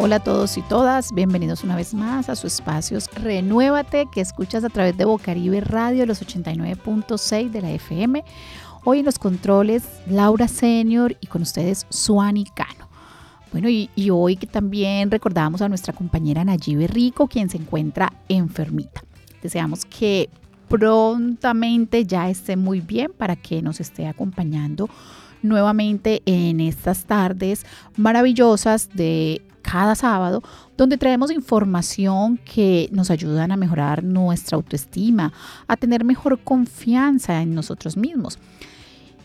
Hola 0.00 0.16
a 0.16 0.20
todos 0.20 0.56
y 0.56 0.62
todas, 0.62 1.12
bienvenidos 1.12 1.64
una 1.64 1.74
vez 1.74 1.92
más 1.92 2.28
a 2.28 2.36
su 2.36 2.46
espacios 2.46 3.10
Renuévate 3.16 4.06
que 4.12 4.20
escuchas 4.20 4.62
a 4.62 4.68
través 4.68 4.96
de 4.96 5.04
Bocaribe 5.04 5.60
Radio 5.60 6.06
los 6.06 6.22
89.6 6.22 7.50
de 7.50 7.60
la 7.60 7.72
FM. 7.72 8.24
Hoy 8.84 9.00
en 9.00 9.04
los 9.04 9.18
controles 9.18 9.82
Laura 10.06 10.46
Senior 10.46 11.16
y 11.20 11.26
con 11.26 11.42
ustedes 11.42 11.84
Suani 11.90 12.44
Cano. 12.44 12.88
Bueno, 13.50 13.68
y, 13.68 13.90
y 13.96 14.10
hoy 14.10 14.36
también 14.36 15.10
recordamos 15.10 15.62
a 15.62 15.68
nuestra 15.68 15.92
compañera 15.92 16.44
Nayibe 16.44 16.86
Rico, 16.86 17.26
quien 17.26 17.50
se 17.50 17.56
encuentra 17.56 18.12
enfermita. 18.28 19.02
Deseamos 19.42 19.84
que 19.84 20.30
prontamente 20.68 22.06
ya 22.06 22.30
esté 22.30 22.56
muy 22.56 22.80
bien 22.80 23.10
para 23.18 23.34
que 23.34 23.62
nos 23.62 23.80
esté 23.80 24.06
acompañando 24.06 24.88
nuevamente 25.42 26.22
en 26.24 26.60
estas 26.60 27.04
tardes 27.04 27.66
maravillosas 27.96 28.90
de 28.94 29.42
cada 29.70 29.94
sábado, 29.94 30.42
donde 30.76 30.96
traemos 30.96 31.30
información 31.30 32.38
que 32.38 32.88
nos 32.90 33.10
ayudan 33.10 33.52
a 33.52 33.56
mejorar 33.56 34.02
nuestra 34.02 34.56
autoestima, 34.56 35.32
a 35.66 35.76
tener 35.76 36.04
mejor 36.04 36.38
confianza 36.38 37.42
en 37.42 37.54
nosotros 37.54 37.96
mismos 37.96 38.38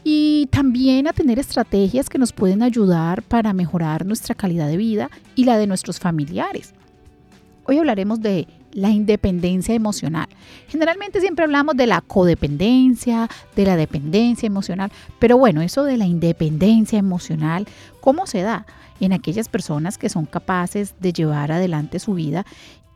y 0.03 0.47
también 0.51 1.07
a 1.07 1.13
tener 1.13 1.39
estrategias 1.39 2.09
que 2.09 2.17
nos 2.17 2.33
pueden 2.33 2.61
ayudar 2.61 3.23
para 3.23 3.53
mejorar 3.53 4.05
nuestra 4.05 4.35
calidad 4.35 4.67
de 4.67 4.75
vida 4.75 5.09
y 5.35 5.45
la 5.45 5.57
de 5.57 5.65
nuestros 5.67 5.99
familiares. 5.99 6.73
Hoy 7.65 7.77
hablaremos 7.77 8.19
de 8.19 8.45
la 8.73 8.89
independencia 8.89 9.73
emocional. 9.73 10.27
Generalmente 10.67 11.21
siempre 11.21 11.45
hablamos 11.45 11.77
de 11.77 11.87
la 11.87 12.01
codependencia, 12.01 13.29
de 13.55 13.65
la 13.65 13.77
dependencia 13.77 14.47
emocional, 14.47 14.91
pero 15.19 15.37
bueno, 15.37 15.61
eso 15.61 15.85
de 15.85 15.95
la 15.95 16.05
independencia 16.05 16.99
emocional, 16.99 17.65
¿cómo 18.01 18.27
se 18.27 18.41
da? 18.41 18.65
En 19.03 19.11
aquellas 19.11 19.49
personas 19.49 19.97
que 19.97 20.07
son 20.07 20.25
capaces 20.25 20.95
de 20.99 21.11
llevar 21.11 21.51
adelante 21.51 21.99
su 21.99 22.13
vida 22.13 22.45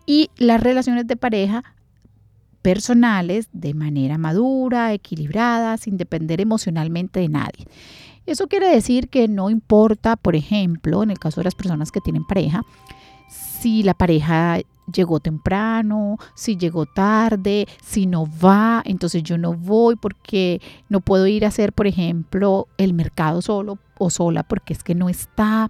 y 0.06 0.30
las 0.38 0.62
relaciones 0.62 1.06
de 1.06 1.18
pareja 1.18 1.64
personales 2.62 3.50
de 3.52 3.74
manera 3.74 4.18
madura, 4.18 4.94
equilibrada, 4.94 5.76
sin 5.78 5.98
depender 5.98 6.40
emocionalmente 6.40 7.20
de 7.20 7.30
nadie. 7.30 7.66
Eso 8.26 8.48
quiere 8.48 8.70
decir 8.70 9.10
que 9.10 9.28
no 9.28 9.50
importa, 9.50 10.16
por 10.16 10.36
ejemplo, 10.36 11.04
en 11.04 11.12
el 11.12 11.20
caso 11.20 11.42
de 11.42 11.46
las 11.46 11.56
personas 11.56 11.92
que 11.92 12.02
tienen 12.02 12.26
pareja, 12.26 12.64
si 13.30 13.84
la 13.84 13.94
pareja 13.94 14.60
llegó 14.92 15.20
temprano, 15.20 16.18
si 16.36 16.58
llegó 16.58 16.86
tarde, 16.86 17.68
si 17.84 18.06
no 18.06 18.26
va, 18.26 18.82
entonces 18.86 19.24
yo 19.24 19.38
no 19.38 19.54
voy 19.54 19.96
porque 19.96 20.62
no 20.90 21.02
puedo 21.02 21.28
ir 21.28 21.44
a 21.44 21.50
hacer, 21.50 21.74
por 21.74 21.88
ejemplo, 21.88 22.68
el 22.78 22.94
mercado 22.94 23.42
solo 23.42 23.78
o 23.98 24.10
sola 24.10 24.44
porque 24.44 24.74
es 24.74 24.84
que 24.84 24.96
no 24.96 25.10
está. 25.10 25.70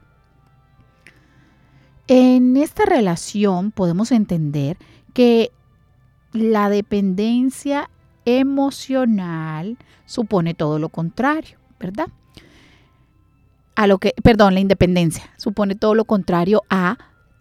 En 2.07 2.55
esta 2.55 2.85
relación 2.85 3.71
podemos 3.71 4.11
entender 4.11 4.77
que 5.13 5.51
la 6.31 6.69
dependencia 6.69 7.89
emocional 8.25 9.77
supone 10.05 10.53
todo 10.53 10.79
lo 10.79 10.89
contrario, 10.89 11.57
¿verdad? 11.79 12.07
A 13.75 13.87
lo 13.87 13.97
que, 13.97 14.13
perdón, 14.23 14.53
la 14.53 14.59
independencia 14.59 15.31
supone 15.37 15.75
todo 15.75 15.95
lo 15.95 16.05
contrario 16.05 16.63
a 16.69 16.97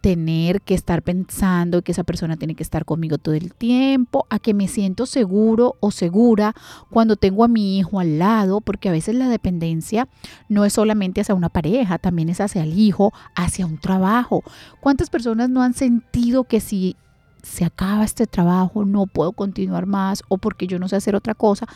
tener 0.06 0.60
que 0.60 0.74
estar 0.74 1.02
pensando 1.02 1.82
que 1.82 1.90
esa 1.90 2.04
persona 2.04 2.36
tiene 2.36 2.54
que 2.54 2.62
estar 2.62 2.84
conmigo 2.84 3.18
todo 3.18 3.34
el 3.34 3.52
tiempo, 3.52 4.24
a 4.30 4.38
que 4.38 4.54
me 4.54 4.68
siento 4.68 5.04
seguro 5.04 5.74
o 5.80 5.90
segura 5.90 6.54
cuando 6.90 7.16
tengo 7.16 7.42
a 7.42 7.48
mi 7.48 7.76
hijo 7.76 7.98
al 7.98 8.20
lado, 8.20 8.60
porque 8.60 8.88
a 8.88 8.92
veces 8.92 9.16
la 9.16 9.28
dependencia 9.28 10.06
no 10.48 10.64
es 10.64 10.74
solamente 10.74 11.20
hacia 11.20 11.34
una 11.34 11.48
pareja, 11.48 11.98
también 11.98 12.28
es 12.28 12.40
hacia 12.40 12.62
el 12.62 12.78
hijo, 12.78 13.12
hacia 13.34 13.66
un 13.66 13.78
trabajo. 13.78 14.44
¿Cuántas 14.78 15.10
personas 15.10 15.50
no 15.50 15.60
han 15.60 15.74
sentido 15.74 16.44
que 16.44 16.60
si 16.60 16.94
se 17.42 17.64
acaba 17.64 18.04
este 18.04 18.28
trabajo, 18.28 18.84
no 18.84 19.06
puedo 19.06 19.32
continuar 19.32 19.86
más 19.86 20.22
o 20.28 20.38
porque 20.38 20.68
yo 20.68 20.78
no 20.78 20.86
sé 20.86 20.94
hacer 20.94 21.16
otra 21.16 21.34
cosa? 21.34 21.66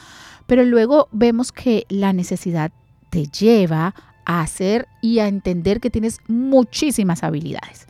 Pero 0.46 0.64
luego 0.64 1.08
vemos 1.10 1.50
que 1.50 1.84
la 1.88 2.12
necesidad 2.12 2.70
te 3.10 3.26
lleva 3.26 3.92
a 4.24 4.42
hacer 4.42 4.86
y 5.02 5.18
a 5.18 5.26
entender 5.26 5.80
que 5.80 5.90
tienes 5.90 6.20
muchísimas 6.28 7.24
habilidades. 7.24 7.88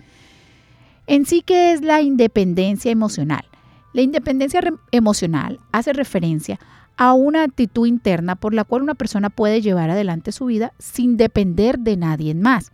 En 1.07 1.27
sí, 1.27 1.43
¿qué 1.45 1.73
es 1.73 1.83
la 1.83 2.03
independencia 2.03 2.91
emocional? 2.91 3.45
La 3.93 4.03
independencia 4.03 4.61
emocional 4.93 5.59
hace 5.73 5.93
referencia 5.93 6.59
a 6.97 7.15
una 7.15 7.43
actitud 7.43 7.87
interna 7.87 8.37
por 8.37 8.55
la 8.55 8.65
cual 8.65 8.83
una 8.83 8.95
persona 8.95 9.31
puede 9.31 9.63
llevar 9.63 9.91
adelante 9.91 10.33
su 10.33 10.47
vida 10.47 10.73
sin 10.79 11.17
depender 11.17 11.79
de 11.79 11.97
nadie 11.97 12.35
más. 12.35 12.71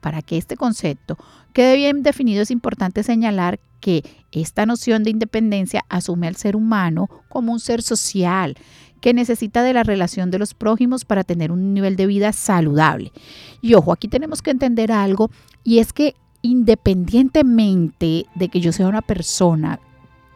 Para 0.00 0.22
que 0.22 0.36
este 0.36 0.56
concepto 0.56 1.16
quede 1.52 1.76
bien 1.76 2.02
definido 2.02 2.42
es 2.42 2.50
importante 2.50 3.02
señalar 3.02 3.58
que 3.80 4.04
esta 4.32 4.66
noción 4.66 5.02
de 5.02 5.10
independencia 5.10 5.84
asume 5.88 6.28
al 6.28 6.36
ser 6.36 6.56
humano 6.56 7.08
como 7.28 7.52
un 7.52 7.60
ser 7.60 7.82
social 7.82 8.54
que 9.00 9.14
necesita 9.14 9.62
de 9.62 9.72
la 9.72 9.82
relación 9.82 10.30
de 10.30 10.38
los 10.38 10.54
prójimos 10.54 11.04
para 11.04 11.24
tener 11.24 11.50
un 11.50 11.74
nivel 11.74 11.96
de 11.96 12.06
vida 12.06 12.32
saludable. 12.32 13.12
Y 13.60 13.74
ojo, 13.74 13.92
aquí 13.92 14.08
tenemos 14.08 14.42
que 14.42 14.50
entender 14.50 14.92
algo 14.92 15.30
y 15.64 15.78
es 15.78 15.92
que 15.92 16.14
independientemente 16.46 18.26
de 18.34 18.48
que 18.48 18.60
yo 18.60 18.72
sea 18.72 18.88
una 18.88 19.02
persona 19.02 19.80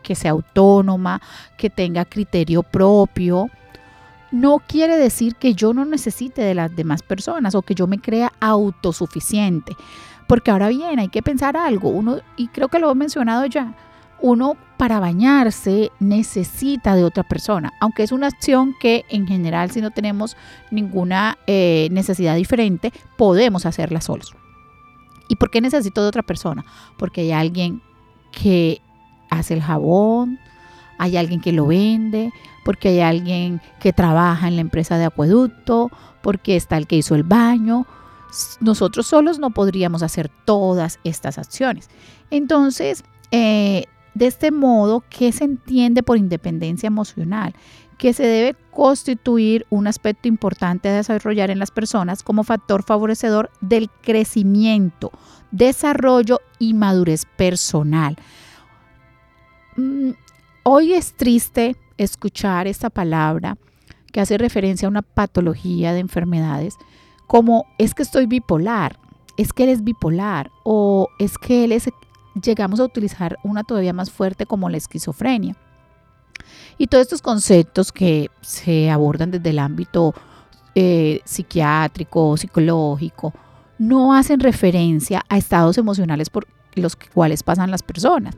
que 0.03 0.15
sea 0.15 0.32
autónoma, 0.32 1.21
que 1.56 1.71
tenga 1.71 2.04
criterio 2.04 2.62
propio, 2.62 3.48
no 4.32 4.60
quiere 4.66 4.97
decir 4.97 5.34
que 5.37 5.54
yo 5.54 5.75
no 5.75 5.84
necesite 5.84 6.43
de 6.43 6.54
las 6.54 6.75
demás 6.75 7.03
personas 7.03 7.54
o 7.54 7.62
que 7.62 7.75
yo 7.75 7.87
me 7.87 7.99
crea 7.99 8.32
autosuficiente. 8.41 9.76
Porque 10.26 10.50
ahora 10.50 10.69
bien, 10.69 10.99
hay 10.99 11.09
que 11.09 11.22
pensar 11.22 11.56
algo, 11.56 11.91
uno, 11.91 12.20
y 12.37 12.49
creo 12.49 12.69
que 12.69 12.78
lo 12.78 12.91
he 12.91 12.94
mencionado 12.94 13.47
ya, 13.47 13.75
uno 14.20 14.56
para 14.76 15.00
bañarse 15.00 15.91
necesita 15.99 16.94
de 16.94 17.04
otra 17.04 17.25
persona, 17.25 17.72
aunque 17.81 18.03
es 18.03 18.12
una 18.12 18.28
acción 18.28 18.75
que 18.81 19.04
en 19.09 19.26
general 19.26 19.70
si 19.70 19.81
no 19.81 19.91
tenemos 19.91 20.37
ninguna 20.70 21.37
eh, 21.47 21.88
necesidad 21.91 22.37
diferente, 22.37 22.93
podemos 23.16 23.66
hacerla 23.66 24.00
solos. 24.00 24.40
¿Y 25.31 25.37
por 25.37 25.49
qué 25.49 25.61
necesito 25.61 26.03
de 26.03 26.09
otra 26.09 26.25
persona? 26.25 26.65
Porque 26.99 27.21
hay 27.21 27.31
alguien 27.31 27.81
que 28.33 28.83
hace 29.31 29.55
el 29.55 29.63
jabón, 29.63 30.41
hay 30.99 31.17
alguien 31.17 31.41
que 31.41 31.53
lo 31.53 31.69
vende, 31.69 32.33
porque 32.65 32.89
hay 32.89 33.01
alguien 33.01 33.63
que 33.79 33.93
trabaja 33.93 34.49
en 34.49 34.57
la 34.57 34.61
empresa 34.61 34.99
de 34.99 35.05
acueducto, 35.05 35.89
porque 36.21 36.57
está 36.57 36.77
el 36.77 36.89
que 36.89 36.97
hizo 36.97 37.15
el 37.15 37.23
baño. 37.23 37.87
Nosotros 38.61 39.07
solos 39.07 39.39
no 39.39 39.51
podríamos 39.51 40.03
hacer 40.03 40.29
todas 40.45 40.99
estas 41.05 41.39
acciones. 41.39 41.91
Entonces, 42.33 43.05
eh, 43.31 43.85
de 44.15 44.27
este 44.27 44.51
modo, 44.51 45.05
¿qué 45.09 45.31
se 45.31 45.45
entiende 45.45 46.03
por 46.03 46.19
independencia 46.19 46.89
emocional? 46.89 47.55
Que 48.00 48.15
se 48.15 48.22
debe 48.22 48.56
constituir 48.71 49.66
un 49.69 49.87
aspecto 49.87 50.27
importante 50.27 50.88
a 50.88 50.94
desarrollar 50.94 51.50
en 51.50 51.59
las 51.59 51.71
personas 51.71 52.22
como 52.22 52.44
factor 52.44 52.83
favorecedor 52.83 53.50
del 53.61 53.91
crecimiento, 53.91 55.12
desarrollo 55.50 56.41
y 56.59 56.72
madurez 56.72 57.27
personal. 57.37 58.16
Mm, 59.77 60.12
hoy 60.62 60.94
es 60.94 61.12
triste 61.12 61.77
escuchar 61.99 62.66
esta 62.66 62.88
palabra 62.88 63.59
que 64.11 64.22
hace 64.22 64.38
referencia 64.38 64.88
a 64.88 64.91
una 64.91 65.03
patología 65.03 65.93
de 65.93 66.00
enfermedades 66.00 66.77
como 67.27 67.67
es 67.77 67.93
que 67.93 68.03
estoy 68.03 68.25
bipolar, 68.25 68.99
es 69.37 69.53
que 69.53 69.65
él 69.65 69.69
es 69.69 69.84
bipolar 69.84 70.50
o 70.65 71.09
es 71.19 71.37
que 71.37 71.65
él 71.65 71.72
es, 71.72 71.91
llegamos 72.43 72.81
a 72.81 72.84
utilizar 72.84 73.37
una 73.44 73.62
todavía 73.62 73.93
más 73.93 74.11
fuerte 74.11 74.47
como 74.47 74.71
la 74.71 74.78
esquizofrenia. 74.78 75.55
Y 76.78 76.87
todos 76.87 77.03
estos 77.03 77.23
conceptos 77.23 77.93
que 77.93 78.31
se 78.41 78.91
abordan 78.91 79.31
desde 79.31 79.51
el 79.51 79.59
ámbito 79.59 80.15
eh, 80.75 81.21
psiquiátrico, 81.25 82.37
psicológico, 82.37 83.33
no 83.78 84.14
hacen 84.14 84.41
referencia 84.41 85.25
a 85.29 85.38
estados 85.38 85.79
emocionales 85.79 86.31
por 86.31 86.47
los 86.75 86.97
cuales 86.97 87.43
pasan 87.43 87.70
las 87.70 87.82
personas. 87.82 88.37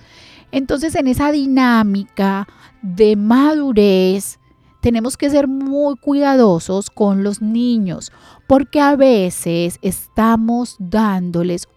Entonces, 0.50 0.94
en 0.94 1.08
esa 1.08 1.32
dinámica 1.32 2.46
de 2.82 3.16
madurez, 3.16 4.38
tenemos 4.80 5.16
que 5.16 5.30
ser 5.30 5.48
muy 5.48 5.96
cuidadosos 5.96 6.90
con 6.90 7.22
los 7.22 7.40
niños, 7.40 8.12
porque 8.46 8.80
a 8.80 8.96
veces 8.96 9.78
estamos 9.80 10.76
dándoles 10.78 11.68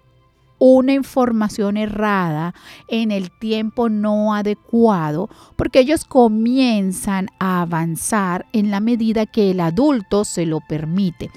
una 0.59 0.93
información 0.93 1.77
errada 1.77 2.53
en 2.87 3.11
el 3.11 3.31
tiempo 3.31 3.89
no 3.89 4.33
adecuado, 4.33 5.29
porque 5.55 5.79
ellos 5.79 6.05
comienzan 6.05 7.27
a 7.39 7.61
avanzar 7.61 8.45
en 8.53 8.71
la 8.71 8.79
medida 8.79 9.25
que 9.25 9.51
el 9.51 9.59
adulto 9.59 10.25
se 10.25 10.45
lo 10.45 10.61
permite. 10.61 11.29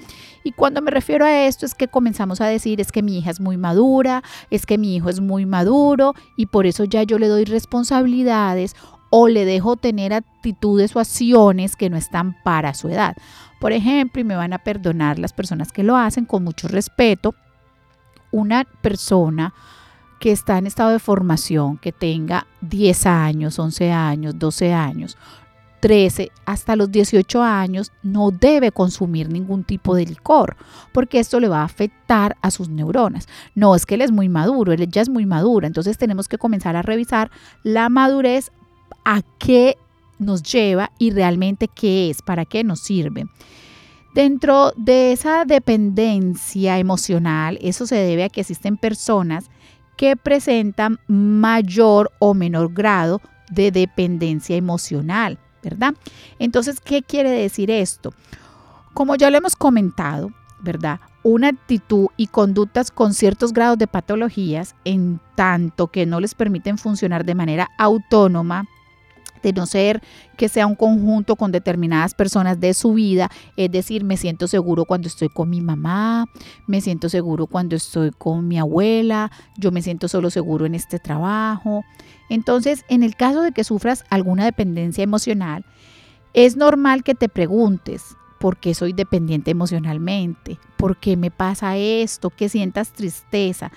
Y 0.43 0.51
cuando 0.53 0.81
me 0.81 0.91
refiero 0.91 1.25
a 1.25 1.45
esto 1.45 1.65
es 1.65 1.75
que 1.75 1.87
comenzamos 1.87 2.41
a 2.41 2.47
decir 2.47 2.79
es 2.79 2.91
que 2.91 3.03
mi 3.03 3.17
hija 3.17 3.31
es 3.31 3.39
muy 3.39 3.57
madura, 3.57 4.23
es 4.49 4.65
que 4.65 4.77
mi 4.77 4.95
hijo 4.95 5.09
es 5.09 5.19
muy 5.19 5.45
maduro 5.45 6.13
y 6.37 6.45
por 6.45 6.65
eso 6.65 6.85
ya 6.85 7.03
yo 7.03 7.19
le 7.19 7.27
doy 7.27 7.45
responsabilidades 7.45 8.75
o 9.09 9.27
le 9.27 9.45
dejo 9.45 9.75
tener 9.75 10.13
actitudes 10.13 10.95
o 10.95 10.99
acciones 10.99 11.75
que 11.75 11.89
no 11.89 11.97
están 11.97 12.35
para 12.43 12.73
su 12.73 12.89
edad. 12.89 13.15
Por 13.59 13.73
ejemplo, 13.73 14.21
y 14.21 14.23
me 14.23 14.35
van 14.35 14.53
a 14.53 14.59
perdonar 14.59 15.19
las 15.19 15.33
personas 15.33 15.71
que 15.71 15.83
lo 15.83 15.97
hacen 15.97 16.25
con 16.25 16.43
mucho 16.43 16.67
respeto, 16.67 17.35
una 18.31 18.65
persona 18.81 19.53
que 20.19 20.31
está 20.31 20.57
en 20.57 20.67
estado 20.67 20.91
de 20.91 20.99
formación, 20.99 21.77
que 21.77 21.91
tenga 21.91 22.45
10 22.61 23.05
años, 23.05 23.57
11 23.57 23.91
años, 23.91 24.37
12 24.37 24.73
años, 24.73 25.17
13 25.79 26.31
hasta 26.45 26.75
los 26.75 26.91
18 26.91 27.41
años 27.41 27.91
no 28.03 28.31
debe 28.31 28.71
consumir 28.71 29.29
ningún 29.29 29.63
tipo 29.63 29.95
de 29.95 30.05
licor, 30.05 30.57
porque 30.91 31.19
esto 31.19 31.39
le 31.39 31.47
va 31.47 31.61
a 31.61 31.65
afectar 31.65 32.35
a 32.41 32.51
sus 32.51 32.69
neuronas. 32.69 33.27
No 33.55 33.75
es 33.75 33.85
que 33.85 33.95
él 33.95 34.01
es 34.01 34.11
muy 34.11 34.29
maduro, 34.29 34.73
él 34.73 34.87
ya 34.89 35.01
es 35.01 35.09
muy 35.09 35.25
maduro, 35.25 35.65
entonces 35.65 35.97
tenemos 35.97 36.27
que 36.27 36.37
comenzar 36.37 36.75
a 36.75 36.81
revisar 36.81 37.31
la 37.63 37.89
madurez, 37.89 38.51
a 39.05 39.21
qué 39.37 39.77
nos 40.17 40.43
lleva 40.43 40.91
y 40.99 41.11
realmente 41.11 41.67
qué 41.67 42.09
es, 42.09 42.21
para 42.21 42.45
qué 42.45 42.63
nos 42.63 42.81
sirve. 42.81 43.25
Dentro 44.13 44.71
de 44.75 45.11
esa 45.11 45.45
dependencia 45.45 46.79
emocional, 46.79 47.59
eso 47.61 47.85
se 47.85 47.95
debe 47.95 48.23
a 48.23 48.29
que 48.29 48.41
existen 48.41 48.77
personas 48.77 49.45
que 49.97 50.15
presentan 50.15 50.99
mayor 51.07 52.11
o 52.19 52.33
menor 52.33 52.73
grado 52.73 53.21
de 53.51 53.71
dependencia 53.71 54.55
emocional, 54.55 55.37
¿verdad? 55.61 55.93
Entonces, 56.39 56.79
¿qué 56.79 57.01
quiere 57.01 57.29
decir 57.31 57.69
esto? 57.69 58.13
Como 58.93 59.15
ya 59.15 59.29
lo 59.29 59.37
hemos 59.37 59.55
comentado, 59.55 60.31
¿verdad? 60.61 60.99
Una 61.21 61.49
actitud 61.49 62.07
y 62.17 62.27
conductas 62.27 62.91
con 62.91 63.13
ciertos 63.13 63.53
grados 63.53 63.77
de 63.77 63.87
patologías, 63.87 64.75
en 64.85 65.19
tanto 65.35 65.87
que 65.87 66.05
no 66.05 66.19
les 66.19 66.33
permiten 66.33 66.77
funcionar 66.77 67.25
de 67.25 67.35
manera 67.35 67.67
autónoma, 67.77 68.67
de 69.41 69.53
no 69.53 69.65
ser 69.65 70.01
que 70.37 70.49
sea 70.49 70.67
un 70.67 70.75
conjunto 70.75 71.35
con 71.35 71.51
determinadas 71.51 72.13
personas 72.13 72.59
de 72.59 72.73
su 72.73 72.93
vida, 72.93 73.29
es 73.57 73.71
decir, 73.71 74.03
me 74.03 74.17
siento 74.17 74.47
seguro 74.47 74.85
cuando 74.85 75.07
estoy 75.07 75.29
con 75.29 75.49
mi 75.49 75.61
mamá, 75.61 76.25
me 76.67 76.81
siento 76.81 77.09
seguro 77.09 77.47
cuando 77.47 77.75
estoy 77.75 78.11
con 78.11 78.47
mi 78.47 78.57
abuela, 78.57 79.31
yo 79.57 79.71
me 79.71 79.81
siento 79.81 80.07
solo 80.07 80.29
seguro 80.29 80.65
en 80.65 80.75
este 80.75 80.99
trabajo. 80.99 81.83
Entonces, 82.29 82.85
en 82.89 83.03
el 83.03 83.15
caso 83.15 83.41
de 83.41 83.51
que 83.51 83.63
sufras 83.63 84.03
alguna 84.09 84.45
dependencia 84.45 85.03
emocional, 85.03 85.65
es 86.33 86.55
normal 86.55 87.03
que 87.03 87.15
te 87.15 87.27
preguntes, 87.27 88.15
¿por 88.39 88.57
qué 88.57 88.73
soy 88.73 88.93
dependiente 88.93 89.51
emocionalmente? 89.51 90.59
¿Por 90.77 90.97
qué 90.97 91.17
me 91.17 91.31
pasa 91.31 91.75
esto? 91.77 92.29
Que 92.29 92.49
sientas 92.49 92.93
tristeza. 92.93 93.71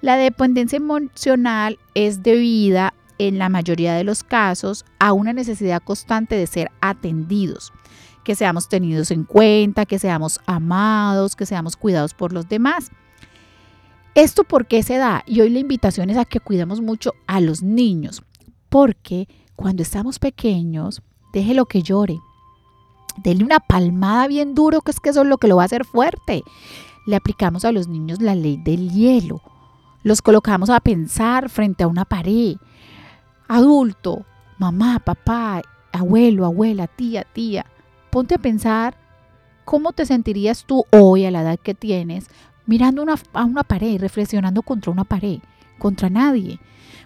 La 0.00 0.16
dependencia 0.16 0.76
emocional 0.76 1.78
es 1.94 2.22
debida 2.22 2.94
en 3.18 3.38
la 3.38 3.48
mayoría 3.48 3.94
de 3.94 4.04
los 4.04 4.24
casos 4.24 4.84
a 4.98 5.12
una 5.12 5.32
necesidad 5.32 5.82
constante 5.82 6.36
de 6.36 6.46
ser 6.46 6.70
atendidos, 6.80 7.72
que 8.24 8.34
seamos 8.34 8.68
tenidos 8.68 9.10
en 9.10 9.24
cuenta, 9.24 9.86
que 9.86 9.98
seamos 9.98 10.40
amados, 10.46 11.36
que 11.36 11.46
seamos 11.46 11.76
cuidados 11.76 12.14
por 12.14 12.32
los 12.32 12.48
demás. 12.48 12.90
¿Esto 14.14 14.44
por 14.44 14.66
qué 14.66 14.82
se 14.82 14.96
da? 14.96 15.24
Y 15.26 15.40
hoy 15.40 15.50
la 15.50 15.58
invitación 15.58 16.08
es 16.10 16.16
a 16.16 16.24
que 16.24 16.40
cuidemos 16.40 16.80
mucho 16.80 17.12
a 17.26 17.40
los 17.40 17.62
niños, 17.62 18.22
porque 18.68 19.28
cuando 19.56 19.82
estamos 19.82 20.18
pequeños, 20.18 21.02
déjelo 21.32 21.66
que 21.66 21.82
llore. 21.82 22.18
Dele 23.16 23.44
una 23.44 23.60
palmada 23.60 24.26
bien 24.26 24.54
duro, 24.54 24.80
que 24.80 24.90
es 24.90 25.00
que 25.00 25.10
eso 25.10 25.22
es 25.22 25.28
lo 25.28 25.38
que 25.38 25.48
lo 25.48 25.56
va 25.56 25.62
a 25.62 25.66
hacer 25.66 25.84
fuerte. 25.84 26.42
Le 27.06 27.16
aplicamos 27.16 27.64
a 27.64 27.72
los 27.72 27.88
niños 27.88 28.20
la 28.20 28.34
ley 28.34 28.56
del 28.56 28.90
hielo. 28.90 29.40
Los 30.02 30.22
colocamos 30.22 30.70
a 30.70 30.80
pensar 30.80 31.48
frente 31.48 31.84
a 31.84 31.88
una 31.88 32.04
pared 32.04 32.56
adulto, 33.48 34.24
mamá, 34.58 35.00
papá, 35.00 35.62
abuelo, 35.92 36.44
abuela, 36.44 36.86
tía, 36.86 37.24
tía, 37.24 37.66
ponte 38.10 38.34
a 38.34 38.38
pensar 38.38 38.96
cómo 39.64 39.92
te 39.92 40.06
sentirías 40.06 40.64
tú 40.64 40.84
hoy 40.90 41.24
a 41.24 41.30
la 41.30 41.42
edad 41.42 41.58
que 41.58 41.74
tienes 41.74 42.28
mirando 42.66 43.02
una, 43.02 43.14
a 43.32 43.44
una 43.44 43.62
pared, 43.64 44.00
reflexionando 44.00 44.62
contra 44.62 44.92
una 44.92 45.04
pared, 45.04 45.40
contra 45.78 46.10
nadie. 46.10 46.60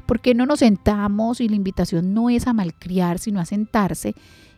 Porque 0.06 0.34
no 0.34 0.46
nos 0.46 0.60
sentamos 0.60 1.40
y 1.40 1.48
la 1.48 1.56
invitación 1.56 2.14
no 2.14 2.30
es 2.30 2.46
a 2.46 2.52
malcriar, 2.52 3.18
sino 3.18 3.40
a 3.40 3.44
sentarse 3.44 4.14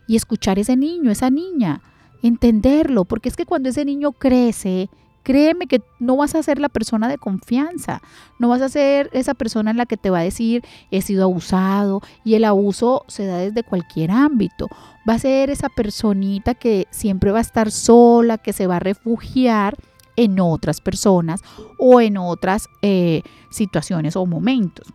y 0.07 0.15
escuchar 0.15 0.59
ese 0.59 0.77
niño, 0.77 1.11
esa 1.11 1.29
niña, 1.29 1.81
entenderlo, 2.21 3.05
porque 3.05 3.29
es 3.29 3.35
que 3.35 3.45
cuando 3.45 3.69
ese 3.69 3.83
niño 3.83 4.13
crece, 4.13 4.89
Créeme 5.23 5.67
que 5.67 5.81
no 5.99 6.17
vas 6.17 6.35
a 6.35 6.43
ser 6.43 6.59
la 6.59 6.69
persona 6.69 7.07
de 7.07 7.17
confianza, 7.17 8.01
no 8.39 8.49
vas 8.49 8.61
a 8.61 8.69
ser 8.69 9.09
esa 9.13 9.33
persona 9.33 9.71
en 9.71 9.77
la 9.77 9.85
que 9.85 9.97
te 9.97 10.09
va 10.09 10.19
a 10.19 10.23
decir 10.23 10.63
he 10.89 11.01
sido 11.01 11.23
abusado 11.23 12.01
y 12.23 12.33
el 12.35 12.43
abuso 12.43 13.03
se 13.07 13.25
da 13.25 13.37
desde 13.37 13.63
cualquier 13.63 14.11
ámbito. 14.11 14.67
Va 15.07 15.13
a 15.13 15.19
ser 15.19 15.49
esa 15.49 15.69
personita 15.69 16.55
que 16.55 16.87
siempre 16.89 17.31
va 17.31 17.39
a 17.39 17.41
estar 17.41 17.71
sola, 17.71 18.37
que 18.37 18.53
se 18.53 18.67
va 18.67 18.77
a 18.77 18.79
refugiar 18.79 19.75
en 20.15 20.39
otras 20.39 20.81
personas 20.81 21.41
o 21.77 22.01
en 22.01 22.17
otras 22.17 22.67
eh, 22.81 23.21
situaciones 23.49 24.15
o 24.15 24.25
momentos. 24.25 24.87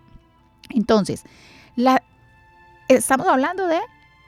Entonces, 0.71 1.25
estamos 2.89 3.27
hablando 3.27 3.67
de 3.67 3.79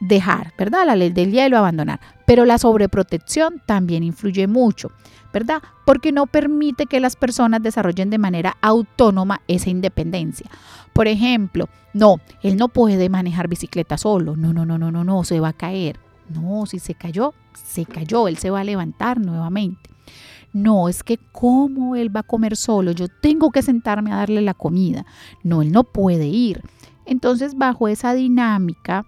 dejar, 0.00 0.52
¿verdad? 0.56 0.86
La 0.86 0.96
ley 0.96 1.10
del 1.10 1.32
hielo, 1.32 1.58
abandonar. 1.58 2.00
Pero 2.26 2.44
la 2.44 2.58
sobreprotección 2.58 3.62
también 3.66 4.02
influye 4.02 4.46
mucho. 4.46 4.90
¿Verdad? 5.32 5.62
Porque 5.84 6.12
no 6.12 6.26
permite 6.26 6.86
que 6.86 7.00
las 7.00 7.16
personas 7.16 7.62
desarrollen 7.62 8.10
de 8.10 8.18
manera 8.18 8.56
autónoma 8.60 9.42
esa 9.48 9.70
independencia. 9.70 10.50
Por 10.92 11.08
ejemplo, 11.08 11.68
no, 11.92 12.20
él 12.42 12.56
no 12.56 12.68
puede 12.68 13.08
manejar 13.08 13.48
bicicleta 13.48 13.98
solo, 13.98 14.36
no, 14.36 14.52
no, 14.52 14.64
no, 14.66 14.78
no, 14.78 14.90
no, 14.90 15.04
no, 15.04 15.24
se 15.24 15.40
va 15.40 15.48
a 15.48 15.52
caer. 15.52 15.98
No, 16.28 16.66
si 16.66 16.78
se 16.78 16.94
cayó, 16.94 17.32
se 17.54 17.86
cayó, 17.86 18.28
él 18.28 18.36
se 18.36 18.50
va 18.50 18.60
a 18.60 18.64
levantar 18.64 19.18
nuevamente. 19.20 19.90
No, 20.52 20.88
es 20.88 21.02
que 21.02 21.18
cómo 21.32 21.94
él 21.96 22.14
va 22.14 22.20
a 22.20 22.24
comer 22.24 22.56
solo, 22.56 22.92
yo 22.92 23.08
tengo 23.08 23.50
que 23.50 23.62
sentarme 23.62 24.12
a 24.12 24.16
darle 24.16 24.40
la 24.40 24.54
comida. 24.54 25.06
No, 25.42 25.62
él 25.62 25.72
no 25.72 25.84
puede 25.84 26.26
ir. 26.26 26.62
Entonces, 27.06 27.56
bajo 27.56 27.88
esa 27.88 28.12
dinámica, 28.14 29.06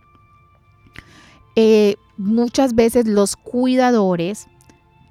eh, 1.57 1.97
muchas 2.17 2.75
veces 2.75 3.07
los 3.07 3.37
cuidadores 3.37 4.49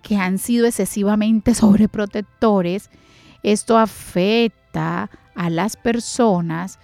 que 0.02 0.18
han 0.18 0.38
sido 0.38 0.66
excesivamente 0.66 1.54
sobreprotectores, 1.56 2.90
esto 3.44 3.78
afecta 3.78 5.10
a 5.36 5.50
las 5.50 5.78
personas 5.78 6.80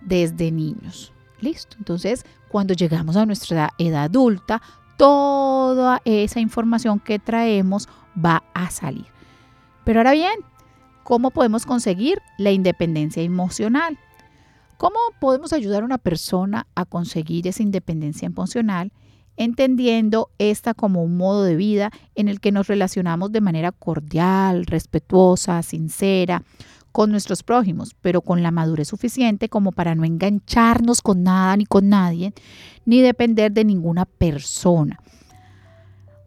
desde 0.00 0.50
niños. 0.50 1.12
Listo. 1.40 1.76
Entonces, 1.78 2.24
cuando 2.48 2.74
llegamos 2.74 3.16
a 3.16 3.26
nuestra 3.26 3.70
edad 3.78 4.04
adulta, 4.04 4.60
toda 4.96 6.02
esa 6.04 6.40
información 6.40 7.00
que 7.00 7.18
traemos 7.18 7.88
va 8.22 8.42
a 8.54 8.70
salir. 8.70 9.06
Pero 9.84 10.00
ahora 10.00 10.12
bien, 10.12 10.34
¿cómo 11.04 11.30
podemos 11.30 11.64
conseguir 11.64 12.20
la 12.38 12.50
independencia 12.50 13.22
emocional? 13.22 13.98
¿Cómo 14.76 14.98
podemos 15.20 15.52
ayudar 15.52 15.82
a 15.82 15.86
una 15.86 15.98
persona 15.98 16.66
a 16.74 16.84
conseguir 16.84 17.46
esa 17.46 17.62
independencia 17.62 18.26
emocional? 18.26 18.92
Entendiendo 19.40 20.30
esta 20.36 20.74
como 20.74 21.02
un 21.02 21.16
modo 21.16 21.44
de 21.44 21.56
vida 21.56 21.90
en 22.14 22.28
el 22.28 22.40
que 22.40 22.52
nos 22.52 22.66
relacionamos 22.66 23.32
de 23.32 23.40
manera 23.40 23.72
cordial, 23.72 24.66
respetuosa, 24.66 25.62
sincera 25.62 26.42
con 26.92 27.10
nuestros 27.10 27.42
prójimos, 27.42 27.96
pero 28.02 28.20
con 28.20 28.42
la 28.42 28.50
madurez 28.50 28.88
suficiente 28.88 29.48
como 29.48 29.72
para 29.72 29.94
no 29.94 30.04
engancharnos 30.04 31.00
con 31.00 31.22
nada 31.22 31.56
ni 31.56 31.64
con 31.64 31.88
nadie, 31.88 32.34
ni 32.84 33.00
depender 33.00 33.50
de 33.50 33.64
ninguna 33.64 34.04
persona. 34.04 34.98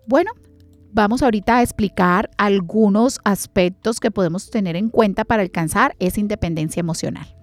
Bueno, 0.07 0.31
vamos 0.91 1.21
ahorita 1.21 1.57
a 1.57 1.61
explicar 1.61 2.31
algunos 2.37 3.19
aspectos 3.25 3.99
que 3.99 4.09
podemos 4.09 4.49
tener 4.49 4.75
en 4.75 4.89
cuenta 4.89 5.23
para 5.23 5.43
alcanzar 5.43 5.95
esa 5.99 6.19
independencia 6.19 6.79
emocional. 6.79 7.42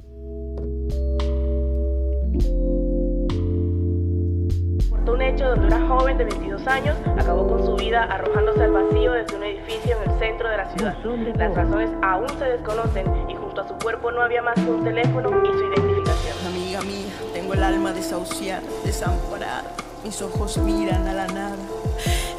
Un 5.11 5.23
hecho 5.23 5.49
donde 5.49 5.67
una 5.67 5.87
joven 5.89 6.19
de 6.19 6.25
22 6.25 6.67
años 6.67 6.97
acabó 7.19 7.47
con 7.49 7.65
su 7.65 7.77
vida 7.77 8.05
arrojándose 8.05 8.63
al 8.63 8.73
vacío 8.73 9.13
desde 9.13 9.37
un 9.37 9.43
edificio 9.43 9.97
en 9.97 10.11
el 10.11 10.19
centro 10.19 10.49
de 10.49 10.57
la 10.57 10.71
ciudad. 10.71 10.97
Las 11.37 11.55
razones 11.55 11.91
aún 12.03 12.29
se 12.39 12.45
desconocen 12.45 13.07
y 13.29 13.35
junto 13.35 13.63
a 13.63 13.69
su 13.69 13.75
cuerpo 13.75 14.11
no 14.13 14.23
había 14.23 14.43
más 14.43 14.55
que 14.55 14.71
un 14.71 14.85
teléfono 14.85 15.31
y 15.45 15.53
su 15.53 15.65
identificación. 15.65 16.37
Amiga 16.47 16.81
mía, 16.83 17.13
tengo 17.33 17.55
el 17.55 17.63
alma 17.63 17.93
desahuciada, 17.93 18.63
desamparada. 18.85 19.65
Mis 20.05 20.21
ojos 20.23 20.59
miran 20.59 21.07
a 21.07 21.13
la 21.13 21.27
nada. 21.27 21.57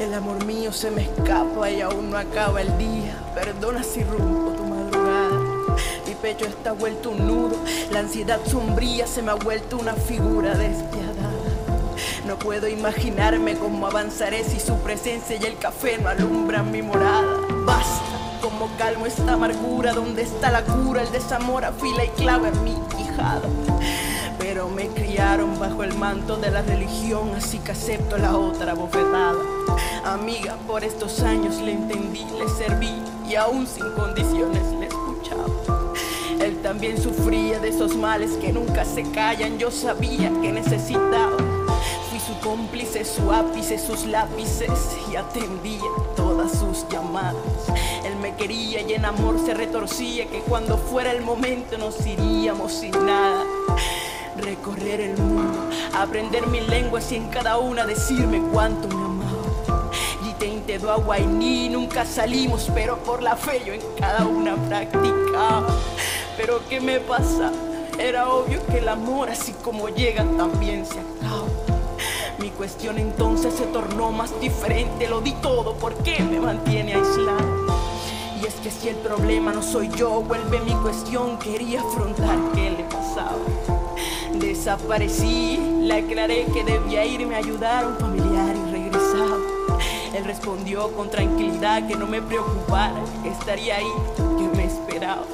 El 0.00 0.14
amor 0.14 0.44
mío 0.44 0.72
se 0.72 0.90
me 0.90 1.02
escapa 1.02 1.70
y 1.70 1.80
aún 1.80 2.10
no 2.10 2.18
acaba 2.18 2.60
el 2.60 2.76
día. 2.78 3.14
Perdona 3.34 3.82
si 3.82 4.02
rompo 4.02 4.50
tu 4.52 4.64
madrugada. 4.64 5.38
Mi 6.06 6.14
pecho 6.14 6.46
está 6.46 6.72
vuelto 6.72 7.10
un 7.10 7.26
nudo. 7.26 7.56
La 7.92 8.00
ansiedad 8.00 8.40
sombría 8.44 9.06
se 9.06 9.22
me 9.22 9.30
ha 9.30 9.34
vuelto 9.34 9.78
una 9.78 9.94
figura 9.94 10.54
despiadada. 10.54 11.21
No 12.26 12.38
puedo 12.38 12.68
imaginarme 12.68 13.56
cómo 13.56 13.88
avanzaré 13.88 14.44
si 14.44 14.60
su 14.60 14.76
presencia 14.78 15.36
y 15.40 15.44
el 15.44 15.58
café 15.58 15.98
no 15.98 16.08
alumbran 16.08 16.70
mi 16.70 16.80
morada. 16.80 17.40
Basta, 17.64 18.38
como 18.40 18.70
calmo 18.78 19.06
esta 19.06 19.32
amargura, 19.32 19.92
donde 19.92 20.22
está 20.22 20.52
la 20.52 20.62
cura, 20.62 21.02
el 21.02 21.10
desamor 21.10 21.64
afila 21.64 22.04
y 22.04 22.08
clava 22.10 22.48
en 22.48 22.62
mi 22.62 22.76
quijada. 22.96 23.42
Pero 24.38 24.68
me 24.68 24.86
criaron 24.86 25.58
bajo 25.58 25.82
el 25.82 25.94
manto 25.94 26.36
de 26.36 26.52
la 26.52 26.62
religión, 26.62 27.32
así 27.36 27.58
que 27.58 27.72
acepto 27.72 28.16
la 28.16 28.36
otra 28.36 28.74
bofetada. 28.74 29.38
Amiga, 30.04 30.56
por 30.68 30.84
estos 30.84 31.20
años 31.22 31.60
le 31.60 31.72
entendí, 31.72 32.24
le 32.38 32.48
serví 32.48 33.02
y 33.28 33.34
aún 33.34 33.66
sin 33.66 33.90
condiciones 33.92 34.62
le 34.78 34.86
escuchaba. 34.86 35.46
también 36.62 37.02
sufría 37.02 37.58
de 37.58 37.70
esos 37.70 37.96
males 37.96 38.32
que 38.40 38.52
nunca 38.52 38.84
se 38.84 39.02
callan. 39.10 39.58
Yo 39.58 39.72
sabía 39.72 40.30
que 40.40 40.52
necesitaba. 40.52 41.61
Cómplice, 42.42 43.04
su 43.04 43.30
ápice, 43.30 43.78
sus 43.78 44.04
lápices 44.04 44.70
y 45.10 45.14
atendía 45.14 45.80
todas 46.16 46.50
sus 46.50 46.88
llamadas. 46.88 47.36
Él 48.04 48.16
me 48.16 48.34
quería 48.34 48.80
y 48.80 48.94
en 48.94 49.04
amor 49.04 49.36
se 49.44 49.54
retorcía 49.54 50.26
que 50.26 50.40
cuando 50.40 50.76
fuera 50.76 51.12
el 51.12 51.22
momento 51.22 51.78
nos 51.78 52.04
iríamos 52.04 52.72
sin 52.72 52.90
nada. 53.06 53.44
Recorrer 54.36 55.00
el 55.00 55.18
mundo, 55.18 55.56
aprender 55.94 56.48
mil 56.48 56.66
lenguas 56.66 57.12
y 57.12 57.16
en 57.16 57.28
cada 57.28 57.58
una 57.58 57.86
decirme 57.86 58.42
cuánto 58.52 58.88
me 58.88 59.04
amaba. 59.04 59.90
Y 60.28 60.32
te 60.32 60.46
intentó 60.46 60.90
agua 60.90 61.20
y 61.20 61.26
ni 61.26 61.68
nunca 61.68 62.04
salimos, 62.04 62.68
pero 62.74 62.98
por 63.04 63.22
la 63.22 63.36
fe 63.36 63.62
yo 63.64 63.72
en 63.72 63.82
cada 64.00 64.26
una 64.26 64.56
practicaba. 64.56 65.68
Pero 66.36 66.60
¿qué 66.68 66.80
me 66.80 66.98
pasa? 66.98 67.52
Era 67.98 68.28
obvio 68.28 68.66
que 68.66 68.78
el 68.78 68.88
amor 68.88 69.30
así 69.30 69.52
como 69.62 69.88
llega 69.90 70.24
también 70.36 70.84
se 70.84 70.98
acaba. 70.98 71.11
Cuestión 72.62 72.96
entonces 72.96 73.54
se 73.54 73.64
tornó 73.64 74.12
más 74.12 74.40
diferente, 74.40 75.08
lo 75.08 75.20
di 75.20 75.32
todo, 75.42 75.74
¿por 75.74 75.96
qué 76.04 76.22
me 76.22 76.38
mantiene 76.38 76.94
aislado? 76.94 77.66
Y 78.40 78.46
es 78.46 78.54
que 78.62 78.70
si 78.70 78.88
el 78.88 78.94
problema 78.98 79.52
no 79.52 79.60
soy 79.64 79.90
yo, 79.96 80.22
vuelve 80.22 80.60
mi 80.60 80.72
cuestión, 80.74 81.40
quería 81.40 81.80
afrontar 81.80 82.38
qué 82.54 82.70
le 82.70 82.84
pasaba. 82.84 83.34
Desaparecí, 84.34 85.58
le 85.80 85.94
aclaré 85.94 86.44
que 86.54 86.62
debía 86.62 87.04
irme 87.04 87.34
a 87.34 87.38
ayudar 87.38 87.82
a 87.82 87.88
un 87.88 87.96
familiar 87.96 88.54
y 88.54 88.70
regresaba. 88.70 89.38
Él 90.14 90.24
respondió 90.24 90.92
con 90.92 91.10
tranquilidad 91.10 91.88
que 91.88 91.96
no 91.96 92.06
me 92.06 92.22
preocupara, 92.22 93.02
estaría 93.24 93.78
ahí, 93.78 93.92
que 94.38 94.56
me 94.56 94.66
esperaba. 94.66 95.24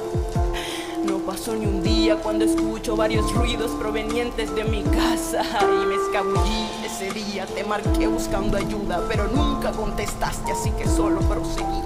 Ni 1.47 1.65
un 1.65 1.81
día 1.81 2.17
cuando 2.17 2.43
escucho 2.43 2.95
varios 2.97 3.33
ruidos 3.33 3.71
provenientes 3.71 4.53
de 4.53 4.65
mi 4.65 4.83
casa 4.83 5.41
y 5.63 5.85
me 5.87 5.95
escabullí 5.95 6.67
ese 6.85 7.11
día. 7.11 7.45
Te 7.47 7.63
marqué 7.63 8.07
buscando 8.07 8.57
ayuda, 8.57 9.01
pero 9.07 9.27
nunca 9.29 9.71
contestaste, 9.71 10.51
así 10.51 10.69
que 10.71 10.85
solo 10.85 11.21
proseguí. 11.21 11.81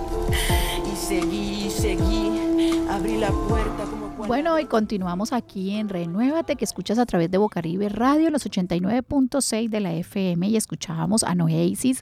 Y 0.92 0.96
seguí, 0.96 1.70
seguí, 1.70 2.84
abrí 2.90 3.18
la 3.18 3.30
puerta 3.48 3.84
como 3.84 4.04
bueno, 4.28 4.60
y 4.60 4.66
continuamos 4.66 5.34
aquí 5.34 5.76
en 5.76 5.88
Renuévate, 5.88 6.56
que 6.56 6.66
escuchas 6.66 6.98
a 6.98 7.06
través 7.06 7.30
de 7.30 7.38
Bocaribe 7.38 7.90
Radio, 7.90 8.32
los 8.32 8.46
89.6 8.46 9.70
de 9.70 9.80
la 9.80 9.94
FM, 9.94 10.48
y 10.48 10.56
escuchábamos 10.56 11.24
a 11.24 11.36
Noesis 11.36 12.02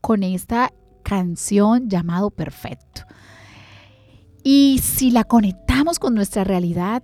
con 0.00 0.22
esta 0.22 0.72
canción 1.02 1.88
llamado 1.88 2.30
Perfecto. 2.30 3.02
Y 4.46 4.80
si 4.82 5.10
la 5.10 5.24
con 5.98 6.14
nuestra 6.14 6.44
realidad, 6.44 7.02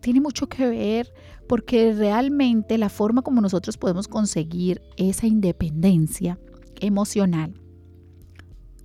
tiene 0.00 0.20
mucho 0.20 0.48
que 0.48 0.66
ver 0.66 1.12
porque 1.48 1.92
realmente 1.92 2.78
la 2.78 2.88
forma 2.88 3.22
como 3.22 3.40
nosotros 3.40 3.76
podemos 3.76 4.08
conseguir 4.08 4.80
esa 4.96 5.26
independencia 5.26 6.38
emocional 6.80 7.54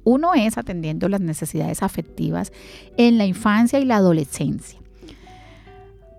uno 0.08 0.34
es 0.36 0.58
atendiendo 0.58 1.10
las 1.10 1.20
necesidades 1.20 1.84
afectivas 1.84 2.54
en 2.96 3.18
la 3.18 3.26
infancia 3.26 3.78
y 3.78 3.84
la 3.84 3.98
adolescencia. 3.98 4.80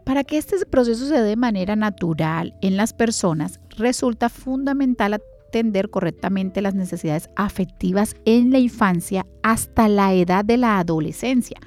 Para 0.05 0.25
que 0.25 0.37
este 0.37 0.57
proceso 0.67 1.07
se 1.07 1.15
dé 1.15 1.23
de 1.23 1.37
manera 1.37 1.75
natural 1.75 2.55
en 2.61 2.77
las 2.77 2.93
personas, 2.93 3.61
resulta 3.79 4.29
fundamental 4.29 5.15
atender 5.15 5.89
correctamente 5.89 6.61
las 6.61 6.75
necesidades 6.75 7.31
afectivas 7.35 8.15
en 8.27 8.53
la 8.53 8.59
infancia 8.59 9.25
hasta 9.43 9.89
la 9.89 10.13
edad 10.13 10.45
de 10.45 10.59
la 10.59 10.79
adolescencia, 10.79 11.59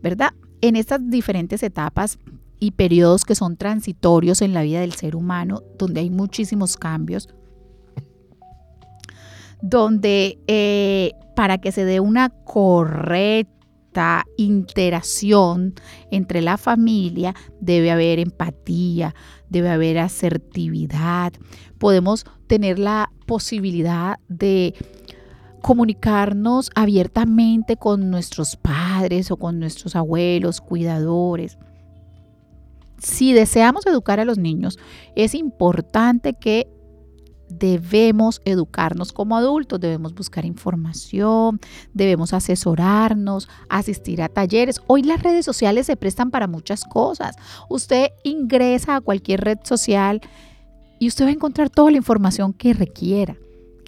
¿verdad? 0.00 0.34
En 0.60 0.76
estas 0.76 1.08
diferentes 1.08 1.62
etapas 1.62 2.18
y 2.60 2.72
periodos 2.72 3.24
que 3.24 3.34
son 3.34 3.56
transitorios 3.56 4.42
en 4.42 4.54
la 4.54 4.62
vida 4.62 4.80
del 4.80 4.94
ser 4.94 5.14
humano, 5.14 5.62
donde 5.78 6.00
hay 6.00 6.10
muchísimos 6.10 6.76
cambios, 6.76 7.28
donde 9.62 10.38
eh, 10.46 11.12
para 11.36 11.58
que 11.58 11.72
se 11.72 11.84
dé 11.84 12.00
una 12.00 12.30
correcta 12.30 14.24
interacción 14.36 15.74
entre 16.10 16.42
la 16.42 16.56
familia, 16.56 17.34
debe 17.60 17.90
haber 17.90 18.18
empatía, 18.18 19.14
debe 19.48 19.70
haber 19.70 19.98
asertividad. 19.98 21.32
Podemos 21.78 22.24
tener 22.46 22.78
la 22.78 23.10
posibilidad 23.26 24.18
de 24.28 24.74
comunicarnos 25.68 26.70
abiertamente 26.74 27.76
con 27.76 28.10
nuestros 28.10 28.56
padres 28.56 29.30
o 29.30 29.36
con 29.36 29.60
nuestros 29.60 29.96
abuelos, 29.96 30.62
cuidadores. 30.62 31.58
Si 32.96 33.34
deseamos 33.34 33.84
educar 33.84 34.18
a 34.18 34.24
los 34.24 34.38
niños, 34.38 34.78
es 35.14 35.34
importante 35.34 36.32
que 36.32 36.72
debemos 37.50 38.40
educarnos 38.46 39.12
como 39.12 39.36
adultos, 39.36 39.78
debemos 39.78 40.14
buscar 40.14 40.46
información, 40.46 41.60
debemos 41.92 42.32
asesorarnos, 42.32 43.46
asistir 43.68 44.22
a 44.22 44.30
talleres. 44.30 44.80
Hoy 44.86 45.02
las 45.02 45.22
redes 45.22 45.44
sociales 45.44 45.84
se 45.84 45.98
prestan 45.98 46.30
para 46.30 46.46
muchas 46.46 46.82
cosas. 46.84 47.36
Usted 47.68 48.08
ingresa 48.24 48.96
a 48.96 49.00
cualquier 49.02 49.42
red 49.42 49.58
social 49.64 50.22
y 50.98 51.08
usted 51.08 51.26
va 51.26 51.28
a 51.28 51.32
encontrar 51.32 51.68
toda 51.68 51.90
la 51.90 51.98
información 51.98 52.54
que 52.54 52.72
requiera 52.72 53.36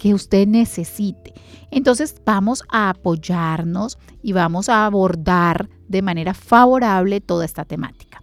que 0.01 0.15
usted 0.15 0.47
necesite. 0.47 1.31
Entonces 1.69 2.15
vamos 2.25 2.63
a 2.69 2.89
apoyarnos 2.89 3.99
y 4.23 4.33
vamos 4.33 4.67
a 4.67 4.87
abordar 4.87 5.69
de 5.87 6.01
manera 6.01 6.33
favorable 6.33 7.21
toda 7.21 7.45
esta 7.45 7.65
temática. 7.65 8.19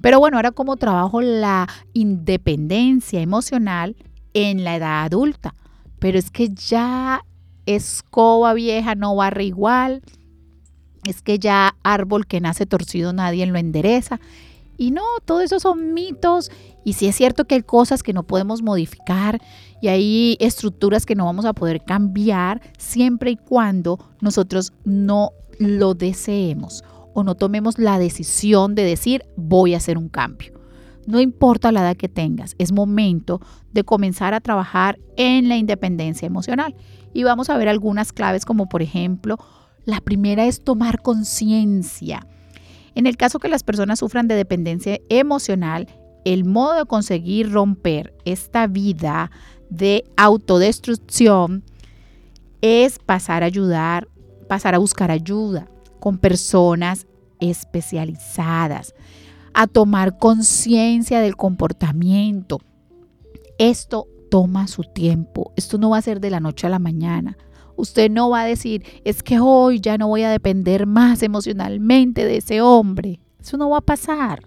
Pero 0.00 0.18
bueno, 0.18 0.36
ahora 0.36 0.50
como 0.50 0.76
trabajo 0.76 1.22
la 1.22 1.68
independencia 1.92 3.20
emocional, 3.20 3.94
en 4.34 4.64
la 4.64 4.74
edad 4.74 5.04
adulta. 5.04 5.54
Pero 6.00 6.18
es 6.18 6.28
que 6.32 6.48
ya 6.48 7.24
escoba 7.66 8.52
vieja 8.52 8.96
no 8.96 9.14
barre 9.14 9.44
igual. 9.44 10.02
Es 11.06 11.22
que 11.22 11.38
ya 11.38 11.76
árbol 11.84 12.26
que 12.26 12.40
nace 12.40 12.66
torcido 12.66 13.12
nadie 13.12 13.46
lo 13.46 13.58
endereza. 13.58 14.18
Y 14.76 14.90
no, 14.90 15.04
todo 15.24 15.40
eso 15.40 15.60
son 15.60 15.94
mitos. 15.94 16.50
Y 16.84 16.94
sí 16.94 17.06
es 17.06 17.14
cierto 17.14 17.44
que 17.44 17.54
hay 17.54 17.62
cosas 17.62 18.02
que 18.02 18.12
no 18.12 18.24
podemos 18.24 18.60
modificar 18.60 19.40
y 19.82 19.88
hay 19.88 20.36
estructuras 20.38 21.04
que 21.04 21.16
no 21.16 21.24
vamos 21.24 21.44
a 21.44 21.52
poder 21.52 21.82
cambiar 21.84 22.62
siempre 22.78 23.32
y 23.32 23.36
cuando 23.36 23.98
nosotros 24.20 24.72
no 24.84 25.32
lo 25.58 25.94
deseemos 25.94 26.84
o 27.14 27.24
no 27.24 27.34
tomemos 27.34 27.78
la 27.78 27.98
decisión 27.98 28.76
de 28.76 28.84
decir 28.84 29.24
voy 29.36 29.74
a 29.74 29.78
hacer 29.78 29.98
un 29.98 30.08
cambio. 30.08 30.52
No 31.06 31.20
importa 31.20 31.72
la 31.72 31.80
edad 31.80 31.96
que 31.96 32.08
tengas, 32.08 32.54
es 32.58 32.70
momento 32.70 33.40
de 33.72 33.82
comenzar 33.82 34.34
a 34.34 34.40
trabajar 34.40 35.00
en 35.16 35.48
la 35.48 35.56
independencia 35.56 36.26
emocional. 36.26 36.76
Y 37.12 37.24
vamos 37.24 37.50
a 37.50 37.58
ver 37.58 37.68
algunas 37.68 38.12
claves 38.12 38.44
como 38.44 38.68
por 38.68 38.82
ejemplo, 38.82 39.36
la 39.84 40.00
primera 40.00 40.46
es 40.46 40.62
tomar 40.62 41.02
conciencia. 41.02 42.24
En 42.94 43.08
el 43.08 43.16
caso 43.16 43.40
que 43.40 43.48
las 43.48 43.64
personas 43.64 43.98
sufran 43.98 44.28
de 44.28 44.36
dependencia 44.36 45.00
emocional, 45.08 45.88
el 46.24 46.44
modo 46.44 46.74
de 46.74 46.86
conseguir 46.86 47.50
romper 47.50 48.14
esta 48.24 48.66
vida 48.66 49.30
de 49.76 50.04
autodestrucción 50.16 51.62
es 52.60 52.98
pasar 52.98 53.42
a 53.42 53.46
ayudar, 53.46 54.08
pasar 54.48 54.74
a 54.74 54.78
buscar 54.78 55.10
ayuda 55.10 55.68
con 55.98 56.18
personas 56.18 57.06
especializadas 57.40 58.94
a 59.54 59.66
tomar 59.66 60.18
conciencia 60.18 61.20
del 61.20 61.36
comportamiento. 61.36 62.60
Esto 63.58 64.06
toma 64.30 64.66
su 64.66 64.82
tiempo. 64.82 65.52
Esto 65.56 65.78
no 65.78 65.90
va 65.90 65.98
a 65.98 66.02
ser 66.02 66.20
de 66.20 66.30
la 66.30 66.40
noche 66.40 66.66
a 66.66 66.70
la 66.70 66.78
mañana. 66.78 67.36
Usted 67.76 68.10
no 68.10 68.30
va 68.30 68.42
a 68.42 68.46
decir, 68.46 68.84
es 69.04 69.22
que 69.22 69.40
hoy 69.40 69.80
ya 69.80 69.98
no 69.98 70.08
voy 70.08 70.22
a 70.22 70.30
depender 70.30 70.86
más 70.86 71.22
emocionalmente 71.22 72.24
de 72.24 72.38
ese 72.38 72.60
hombre. 72.60 73.20
Eso 73.40 73.56
no 73.56 73.70
va 73.70 73.78
a 73.78 73.82
pasar. 73.82 74.42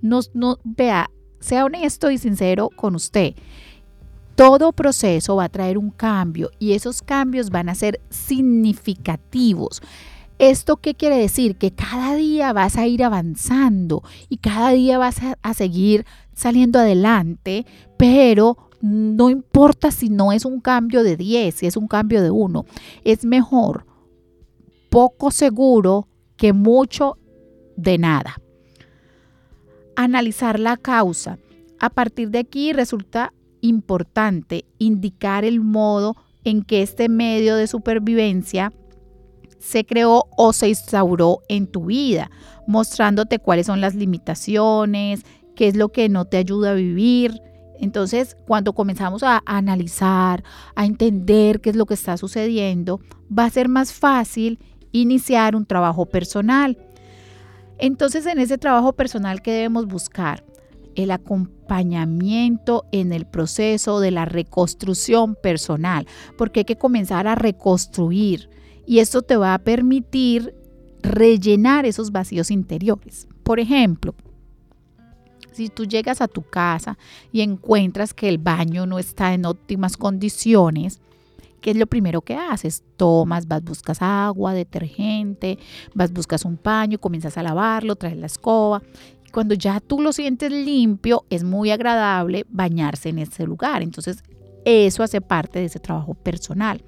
No, 0.00 0.20
no, 0.34 0.58
vea, 0.64 1.10
sea 1.40 1.64
honesto 1.64 2.10
y 2.10 2.18
sincero 2.18 2.70
con 2.74 2.94
usted. 2.94 3.34
Todo 4.34 4.72
proceso 4.72 5.36
va 5.36 5.44
a 5.44 5.48
traer 5.48 5.78
un 5.78 5.90
cambio 5.90 6.50
y 6.58 6.72
esos 6.72 7.02
cambios 7.02 7.50
van 7.50 7.68
a 7.68 7.74
ser 7.74 8.00
significativos. 8.10 9.80
¿Esto 10.38 10.78
qué 10.78 10.94
quiere 10.94 11.16
decir? 11.16 11.56
Que 11.56 11.70
cada 11.70 12.16
día 12.16 12.52
vas 12.52 12.76
a 12.76 12.86
ir 12.86 13.04
avanzando 13.04 14.02
y 14.28 14.38
cada 14.38 14.70
día 14.70 14.98
vas 14.98 15.18
a, 15.40 15.54
seguir 15.54 16.04
saliendo 16.32 16.80
adelante, 16.80 17.64
pero 17.96 18.70
no 18.80 19.30
importa 19.30 19.92
si 19.92 20.08
no 20.08 20.32
es 20.32 20.44
un 20.44 20.60
cambio 20.60 21.04
de 21.04 21.16
10, 21.16 21.54
si 21.54 21.66
es 21.66 21.76
un 21.76 21.86
cambio 21.86 22.20
de 22.20 22.32
1. 22.32 22.66
Es 23.04 23.24
mejor 23.24 23.86
poco 24.90 25.30
seguro 25.30 26.08
que 26.36 26.52
mucho 26.52 27.16
de 27.76 27.98
nada. 27.98 28.40
Analizar 29.94 30.58
la 30.58 30.76
causa. 30.76 31.38
A 31.78 31.90
partir 31.90 32.30
de 32.30 32.40
aquí 32.40 32.72
resulta 32.72 33.32
importante 33.64 34.66
indicar 34.78 35.44
el 35.44 35.60
modo 35.60 36.16
en 36.44 36.62
que 36.62 36.82
este 36.82 37.08
medio 37.08 37.56
de 37.56 37.66
supervivencia 37.66 38.72
se 39.58 39.86
creó 39.86 40.24
o 40.36 40.52
se 40.52 40.68
instauró 40.68 41.40
en 41.48 41.66
tu 41.66 41.86
vida, 41.86 42.30
mostrándote 42.66 43.38
cuáles 43.38 43.66
son 43.66 43.80
las 43.80 43.94
limitaciones, 43.94 45.22
qué 45.56 45.68
es 45.68 45.76
lo 45.76 45.88
que 45.88 46.10
no 46.10 46.26
te 46.26 46.36
ayuda 46.36 46.72
a 46.72 46.74
vivir. 46.74 47.40
Entonces, 47.80 48.36
cuando 48.46 48.74
comenzamos 48.74 49.22
a, 49.22 49.42
analizar, 49.46 50.44
a 50.74 50.84
entender 50.84 51.62
qué 51.62 51.70
es 51.70 51.76
lo 51.76 51.86
que 51.86 51.94
está 51.94 52.18
sucediendo, 52.18 53.00
va 53.36 53.46
a 53.46 53.50
ser 53.50 53.68
más 53.70 53.92
fácil 53.94 54.58
iniciar 54.92 55.56
un 55.56 55.64
trabajo 55.64 56.04
personal. 56.04 56.76
Entonces, 57.78 58.26
en 58.26 58.38
ese 58.38 58.58
trabajo 58.58 58.92
personal, 58.92 59.40
¿qué 59.40 59.52
debemos 59.52 59.86
buscar? 59.86 60.44
El 60.94 61.10
acompañamiento 61.10 62.84
en 62.92 63.12
el 63.12 63.26
proceso 63.26 64.00
de 64.00 64.10
la 64.10 64.24
reconstrucción 64.24 65.34
personal, 65.34 66.06
porque 66.36 66.60
hay 66.60 66.64
que 66.64 66.78
comenzar 66.78 67.26
a 67.26 67.34
reconstruir 67.34 68.48
y 68.86 68.98
esto 68.98 69.22
te 69.22 69.36
va 69.36 69.54
a 69.54 69.58
permitir 69.58 70.54
rellenar 71.02 71.86
esos 71.86 72.12
vacíos 72.12 72.50
interiores. 72.50 73.28
Por 73.42 73.60
ejemplo, 73.60 74.14
si 75.52 75.68
tú 75.68 75.84
llegas 75.84 76.20
a 76.20 76.28
tu 76.28 76.42
casa 76.42 76.98
y 77.30 77.40
encuentras 77.42 78.12
que 78.12 78.28
el 78.28 78.38
baño 78.38 78.86
no 78.86 78.98
está 78.98 79.34
en 79.34 79.44
óptimas 79.46 79.96
condiciones, 79.96 81.00
¿qué 81.60 81.70
es 81.70 81.76
lo 81.76 81.86
primero 81.86 82.22
que 82.22 82.34
haces? 82.34 82.82
Tomas, 82.96 83.46
vas, 83.46 83.62
buscas 83.62 84.02
agua, 84.02 84.52
detergente, 84.52 85.58
vas, 85.94 86.12
buscas 86.12 86.44
un 86.44 86.56
paño, 86.56 86.98
comienzas 86.98 87.38
a 87.38 87.42
lavarlo, 87.42 87.96
traes 87.96 88.16
la 88.16 88.26
escoba. 88.26 88.82
Cuando 89.34 89.56
ya 89.56 89.80
tú 89.80 90.00
lo 90.00 90.12
sientes 90.12 90.52
limpio, 90.52 91.26
es 91.28 91.42
muy 91.42 91.72
agradable 91.72 92.46
bañarse 92.50 93.08
en 93.08 93.18
ese 93.18 93.44
lugar. 93.44 93.82
Entonces, 93.82 94.22
eso 94.64 95.02
hace 95.02 95.20
parte 95.20 95.58
de 95.58 95.64
ese 95.64 95.80
trabajo 95.80 96.14
personal. 96.14 96.84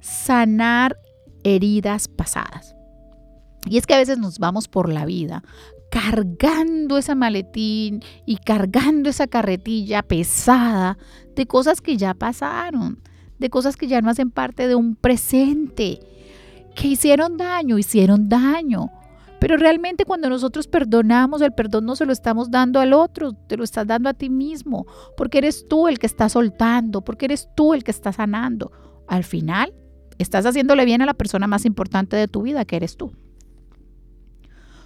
Sanar 0.00 0.96
heridas 1.42 2.06
pasadas. 2.06 2.76
Y 3.66 3.78
es 3.78 3.86
que 3.88 3.94
a 3.94 3.98
veces 3.98 4.16
nos 4.16 4.38
vamos 4.38 4.68
por 4.68 4.88
la 4.88 5.04
vida 5.04 5.42
cargando 5.90 6.96
ese 6.98 7.16
maletín 7.16 8.00
y 8.26 8.36
cargando 8.36 9.10
esa 9.10 9.26
carretilla 9.26 10.04
pesada 10.04 10.98
de 11.34 11.46
cosas 11.46 11.80
que 11.80 11.96
ya 11.96 12.14
pasaron, 12.14 13.02
de 13.40 13.50
cosas 13.50 13.76
que 13.76 13.88
ya 13.88 14.00
no 14.00 14.10
hacen 14.10 14.30
parte 14.30 14.68
de 14.68 14.76
un 14.76 14.94
presente, 14.94 15.98
que 16.76 16.86
hicieron 16.86 17.36
daño, 17.36 17.76
hicieron 17.76 18.28
daño. 18.28 18.92
Pero 19.40 19.56
realmente 19.56 20.04
cuando 20.04 20.28
nosotros 20.28 20.68
perdonamos, 20.68 21.40
el 21.40 21.52
perdón 21.52 21.86
no 21.86 21.96
se 21.96 22.04
lo 22.04 22.12
estamos 22.12 22.50
dando 22.50 22.78
al 22.78 22.92
otro, 22.92 23.32
te 23.32 23.56
lo 23.56 23.64
estás 23.64 23.86
dando 23.86 24.10
a 24.10 24.14
ti 24.14 24.28
mismo, 24.28 24.86
porque 25.16 25.38
eres 25.38 25.66
tú 25.66 25.88
el 25.88 25.98
que 25.98 26.06
está 26.06 26.28
soltando, 26.28 27.02
porque 27.02 27.24
eres 27.24 27.48
tú 27.56 27.72
el 27.72 27.82
que 27.82 27.90
está 27.90 28.12
sanando. 28.12 28.70
Al 29.08 29.24
final, 29.24 29.72
estás 30.18 30.44
haciéndole 30.44 30.84
bien 30.84 31.00
a 31.00 31.06
la 31.06 31.14
persona 31.14 31.46
más 31.46 31.64
importante 31.64 32.16
de 32.16 32.28
tu 32.28 32.42
vida, 32.42 32.66
que 32.66 32.76
eres 32.76 32.98
tú. 32.98 33.12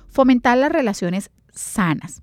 Fomentar 0.09 0.57
las 0.57 0.71
relaciones 0.71 1.31
sanas. 1.53 2.23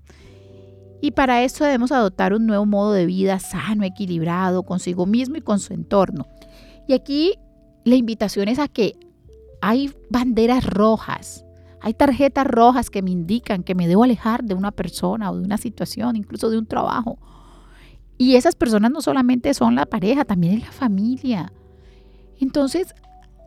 Y 1.02 1.10
para 1.10 1.42
eso 1.42 1.64
debemos 1.64 1.92
adoptar 1.92 2.32
un 2.32 2.46
nuevo 2.46 2.64
modo 2.64 2.92
de 2.92 3.04
vida 3.04 3.40
sano, 3.40 3.84
equilibrado, 3.84 4.62
consigo 4.62 5.04
mismo 5.04 5.36
y 5.36 5.42
con 5.42 5.58
su 5.58 5.74
entorno. 5.74 6.28
Y 6.88 6.94
aquí 6.94 7.34
la 7.84 7.96
invitación 7.96 8.48
es 8.48 8.58
a 8.58 8.68
que 8.68 8.94
hay 9.60 9.92
banderas 10.10 10.64
rojas, 10.64 11.44
hay 11.82 11.94
tarjetas 11.94 12.46
rojas 12.46 12.90
que 12.90 13.02
me 13.02 13.10
indican 13.10 13.64
que 13.64 13.74
me 13.74 13.88
debo 13.88 14.04
alejar 14.04 14.44
de 14.44 14.54
una 14.54 14.70
persona 14.70 15.30
o 15.30 15.36
de 15.36 15.42
una 15.42 15.58
situación, 15.58 16.14
incluso 16.14 16.48
de 16.48 16.58
un 16.58 16.66
trabajo. 16.66 17.18
Y 18.16 18.36
esas 18.36 18.54
personas 18.54 18.92
no 18.92 19.02
solamente 19.02 19.52
son 19.52 19.74
la 19.74 19.84
pareja, 19.84 20.24
también 20.24 20.54
es 20.54 20.62
la 20.62 20.70
familia. 20.70 21.52
Entonces 22.38 22.94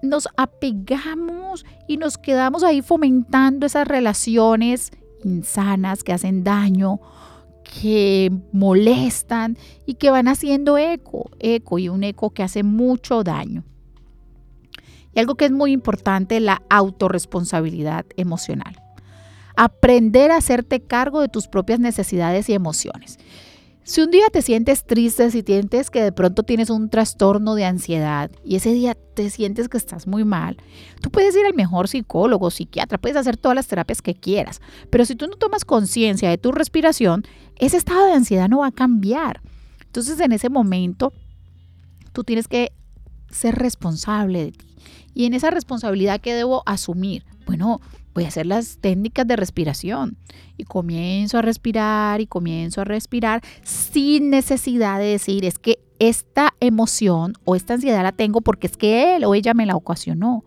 nos 0.01 0.27
apegamos 0.35 1.65
y 1.87 1.95
nos 1.95 2.17
quedamos 2.17 2.63
ahí 2.63 2.81
fomentando 2.81 3.65
esas 3.65 3.87
relaciones 3.87 4.91
insanas 5.23 6.03
que 6.03 6.11
hacen 6.11 6.43
daño, 6.43 6.99
que 7.63 8.31
molestan 8.51 9.57
y 9.85 9.95
que 9.95 10.11
van 10.11 10.27
haciendo 10.27 10.77
eco, 10.77 11.31
eco 11.39 11.79
y 11.79 11.87
un 11.87 12.03
eco 12.03 12.31
que 12.31 12.43
hace 12.43 12.63
mucho 12.63 13.23
daño. 13.23 13.63
Y 15.15 15.19
algo 15.19 15.35
que 15.35 15.45
es 15.45 15.51
muy 15.51 15.71
importante, 15.71 16.39
la 16.39 16.61
autorresponsabilidad 16.69 18.05
emocional. 18.17 18.81
Aprender 19.55 20.31
a 20.31 20.37
hacerte 20.37 20.81
cargo 20.81 21.21
de 21.21 21.29
tus 21.29 21.47
propias 21.47 21.79
necesidades 21.79 22.49
y 22.49 22.53
emociones. 22.53 23.17
Si 23.87 24.01
un 24.01 24.09
día 24.09 24.25
te 24.33 24.41
sientes 24.41 24.83
triste, 24.83 25.29
si 25.29 25.41
sientes 25.41 25.91
que 25.91 26.01
de 26.01 26.11
pronto 26.11 26.41
tienes 26.41 26.71
un 26.71 26.89
trastorno 26.89 27.53
de 27.53 27.65
ansiedad 27.65 28.31
y 28.43 28.55
ese 28.55 28.73
día 28.73 28.95
te 28.95 29.29
sientes 29.29 29.69
que 29.69 29.77
estás 29.77 30.07
muy 30.07 30.25
mal, 30.25 30.57
tú 31.01 31.11
puedes 31.11 31.35
ir 31.35 31.45
al 31.45 31.53
mejor 31.53 31.87
psicólogo, 31.87 32.49
psiquiatra, 32.49 32.97
puedes 32.97 33.15
hacer 33.15 33.37
todas 33.37 33.55
las 33.55 33.67
terapias 33.67 34.01
que 34.01 34.15
quieras, 34.15 34.59
pero 34.89 35.05
si 35.05 35.15
tú 35.15 35.27
no 35.27 35.35
tomas 35.35 35.65
conciencia 35.65 36.31
de 36.31 36.39
tu 36.39 36.51
respiración, 36.51 37.25
ese 37.59 37.77
estado 37.77 38.07
de 38.07 38.13
ansiedad 38.13 38.49
no 38.49 38.61
va 38.61 38.67
a 38.67 38.71
cambiar. 38.71 39.41
Entonces 39.85 40.19
en 40.19 40.31
ese 40.31 40.49
momento 40.49 41.13
tú 42.11 42.23
tienes 42.23 42.47
que 42.47 42.73
ser 43.29 43.53
responsable 43.53 44.45
de 44.45 44.51
ti. 44.53 44.74
Y 45.15 45.25
en 45.25 45.33
esa 45.33 45.49
responsabilidad 45.49 46.21
que 46.21 46.35
debo 46.35 46.61
asumir, 46.65 47.23
bueno, 47.47 47.79
voy 48.13 48.25
a 48.25 48.27
hacer 48.27 48.45
las 48.45 48.77
técnicas 48.79 49.25
de 49.25 49.37
respiración 49.37 50.17
y 50.57 50.65
comienzo 50.65 51.37
a 51.37 51.41
respirar 51.41 52.19
y 52.19 52.27
comienzo 52.27 52.81
a 52.81 52.83
respirar 52.83 53.41
sin 53.63 54.29
necesidad 54.29 54.99
de 54.99 55.05
decir 55.05 55.45
es 55.45 55.57
que 55.57 55.79
esta 55.99 56.53
emoción 56.59 57.33
o 57.45 57.55
esta 57.55 57.75
ansiedad 57.75 58.03
la 58.03 58.11
tengo 58.11 58.41
porque 58.41 58.67
es 58.67 58.75
que 58.75 59.15
él 59.15 59.23
o 59.23 59.33
ella 59.33 59.53
me 59.53 59.65
la 59.65 59.77
ocasionó. 59.77 60.43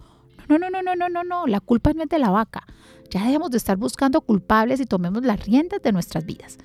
No, 0.49 0.59
no, 0.59 0.69
no, 0.69 0.83
no, 0.83 0.95
no, 0.95 1.09
no, 1.09 1.25
no, 1.25 1.47
la 1.47 1.61
culpa 1.61 1.93
no 1.95 2.03
es 2.03 2.09
de 2.11 2.19
la 2.19 2.31
vaca. 2.31 2.67
Ya 3.11 3.25
debemos 3.25 3.51
de 3.51 3.57
estar 3.57 3.79
buscando 3.79 4.21
culpables 4.21 4.81
y 4.81 4.85
tomemos 4.85 5.25
las 5.25 5.45
riendas 5.47 5.81
de 5.83 5.93
nuestras 5.93 6.27
vidas. 6.27 6.59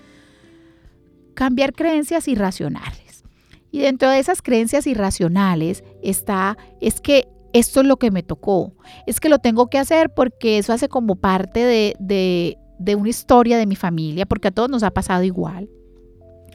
Cambiar 1.36 1.74
creencias 1.74 2.28
irracionales. 2.28 3.24
Y 3.72 3.80
dentro 3.80 4.10
de 4.10 4.20
esas 4.20 4.42
creencias 4.42 4.88
irracionales 4.88 5.84
está, 6.02 6.58
es 6.80 7.02
que 7.02 7.28
esto 7.54 7.82
es 7.82 7.88
lo 7.88 7.98
que 7.98 8.12
me 8.12 8.24
tocó, 8.24 8.74
es 9.08 9.20
que 9.20 9.30
lo 9.30 9.39
tengo 9.39 9.68
que 9.68 9.78
hacer 9.78 10.13
porque 10.13 10.58
eso 10.58 10.74
hace 10.74 10.89
como 10.89 11.16
parte 11.16 11.60
de, 11.60 11.96
de, 12.00 12.96
una 12.96 13.10
historia 13.10 13.58
de 13.58 13.66
mi 13.66 13.76
familia, 13.76 14.26
porque 14.26 14.50
a 14.50 14.52
todos 14.52 14.70
nos 14.70 14.84
ha 14.84 14.92
pasado 14.92 15.24
igual. 15.24 15.70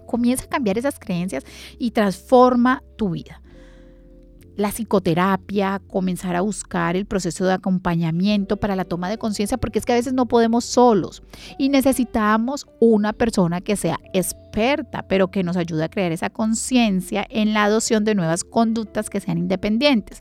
Comienza 0.07 0.45
a 0.45 0.49
cambiar 0.49 0.79
esas 0.79 0.99
creencias 0.99 1.45
y 1.79 1.91
transforma 1.91 2.83
tu 2.97 3.11
vida 3.11 3.43
la 4.59 4.73
psicoterapia, 4.73 5.81
comenzar 5.87 6.35
a 6.35 6.41
buscar 6.41 6.97
el 6.97 7.07
proceso 7.07 7.45
de 7.45 7.53
acompañamiento 7.53 8.57
para 8.57 8.75
la 8.75 8.85
toma 8.85 9.09
de 9.09 9.17
conciencia, 9.17 9.57
porque 9.57 9.79
es 9.79 9.87
que 9.87 9.93
a 9.93 9.95
veces 9.95 10.15
no 10.15 10.27
podemos 10.27 10.65
solos 10.65 11.23
y 11.59 11.69
necesitamos 11.69 12.67
una 12.81 13.13
persona 13.13 13.61
que 13.61 13.77
sea 13.77 14.01
experta, 14.13 15.07
pero 15.07 15.31
que 15.31 15.45
nos 15.45 15.57
ayude 15.57 15.85
a 15.85 15.89
crear 15.89 16.11
esa 16.11 16.29
conciencia 16.29 17.25
en 17.31 17.55
la 17.55 17.65
adopción 17.65 18.03
de 18.03 18.17
nuevas 18.17 18.43
conductas 18.43 19.09
que 19.11 19.21
sean 19.21 19.39
independientes. 19.39 20.19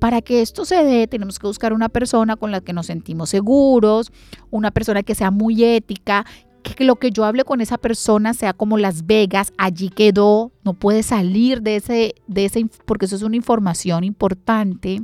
Para 0.00 0.22
que 0.22 0.40
esto 0.40 0.64
se 0.64 0.82
dé, 0.82 1.06
tenemos 1.06 1.38
que 1.38 1.46
buscar 1.46 1.72
una 1.72 1.88
persona 1.88 2.34
con 2.36 2.50
la 2.50 2.62
que 2.62 2.72
nos 2.72 2.86
sentimos 2.86 3.30
seguros, 3.30 4.10
una 4.50 4.70
persona 4.70 5.02
que 5.02 5.14
sea 5.14 5.30
muy 5.30 5.62
ética, 5.62 6.26
que 6.62 6.84
lo 6.84 6.96
que 6.96 7.10
yo 7.10 7.24
hable 7.24 7.44
con 7.44 7.60
esa 7.60 7.78
persona 7.78 8.34
sea 8.34 8.54
como 8.54 8.78
Las 8.78 9.06
Vegas, 9.06 9.52
allí 9.58 9.90
quedó, 9.90 10.52
no 10.64 10.74
puede 10.74 11.02
salir 11.02 11.62
de 11.62 11.76
ese, 11.76 12.14
de 12.26 12.46
ese, 12.46 12.66
porque 12.86 13.04
eso 13.04 13.16
es 13.16 13.22
una 13.22 13.36
información 13.36 14.02
importante, 14.04 15.02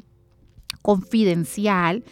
confidencial, 0.81 2.03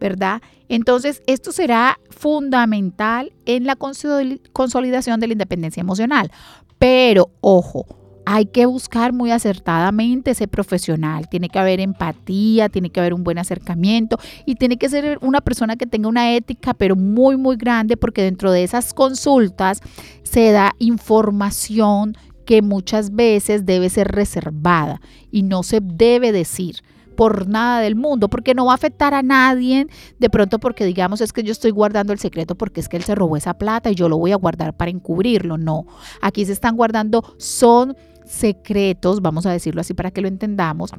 ¿verdad? 0.00 0.40
Entonces, 0.68 1.22
esto 1.26 1.50
será 1.50 1.98
fundamental 2.10 3.32
en 3.46 3.64
la 3.64 3.76
consolidación 3.76 5.18
de 5.18 5.26
la 5.26 5.32
independencia 5.32 5.80
emocional. 5.80 6.30
Pero, 6.78 7.30
ojo, 7.40 7.97
hay 8.30 8.44
que 8.44 8.66
buscar 8.66 9.14
muy 9.14 9.30
acertadamente 9.30 10.32
ese 10.32 10.48
profesional. 10.48 11.30
Tiene 11.30 11.48
que 11.48 11.58
haber 11.58 11.80
empatía, 11.80 12.68
tiene 12.68 12.90
que 12.90 13.00
haber 13.00 13.14
un 13.14 13.24
buen 13.24 13.38
acercamiento 13.38 14.18
y 14.44 14.56
tiene 14.56 14.76
que 14.76 14.90
ser 14.90 15.18
una 15.22 15.40
persona 15.40 15.76
que 15.76 15.86
tenga 15.86 16.10
una 16.10 16.34
ética, 16.34 16.74
pero 16.74 16.94
muy, 16.94 17.38
muy 17.38 17.56
grande, 17.56 17.96
porque 17.96 18.22
dentro 18.22 18.52
de 18.52 18.64
esas 18.64 18.92
consultas 18.92 19.80
se 20.24 20.52
da 20.52 20.74
información 20.78 22.18
que 22.44 22.60
muchas 22.60 23.14
veces 23.14 23.64
debe 23.64 23.88
ser 23.88 24.08
reservada 24.08 25.00
y 25.30 25.42
no 25.42 25.62
se 25.62 25.80
debe 25.82 26.30
decir 26.30 26.82
por 27.16 27.48
nada 27.48 27.80
del 27.80 27.96
mundo, 27.96 28.28
porque 28.28 28.54
no 28.54 28.66
va 28.66 28.72
a 28.72 28.74
afectar 28.74 29.14
a 29.14 29.22
nadie, 29.22 29.86
de 30.18 30.30
pronto 30.30 30.58
porque 30.58 30.84
digamos 30.84 31.22
es 31.22 31.32
que 31.32 31.42
yo 31.42 31.52
estoy 31.52 31.70
guardando 31.70 32.12
el 32.12 32.18
secreto 32.18 32.56
porque 32.56 32.80
es 32.80 32.90
que 32.90 32.98
él 32.98 33.04
se 33.04 33.14
robó 33.14 33.38
esa 33.38 33.54
plata 33.54 33.90
y 33.90 33.94
yo 33.94 34.10
lo 34.10 34.18
voy 34.18 34.32
a 34.32 34.36
guardar 34.36 34.76
para 34.76 34.90
encubrirlo, 34.90 35.56
no, 35.56 35.86
aquí 36.20 36.44
se 36.44 36.52
están 36.52 36.76
guardando, 36.76 37.24
son 37.38 37.96
secretos, 38.28 39.20
vamos 39.22 39.46
a 39.46 39.52
decirlo 39.52 39.80
así 39.80 39.94
para 39.94 40.10
que 40.10 40.20
lo 40.20 40.28
entendamos, 40.28 40.92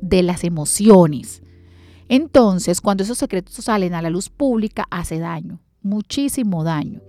de 0.00 0.22
las 0.22 0.44
emociones. 0.44 1.42
Entonces, 2.08 2.80
cuando 2.80 3.02
esos 3.02 3.18
secretos 3.18 3.54
salen 3.54 3.94
a 3.94 4.02
la 4.02 4.10
luz 4.10 4.28
pública, 4.28 4.86
hace 4.90 5.18
daño, 5.18 5.60
muchísimo 5.82 6.64
daño. 6.64 7.00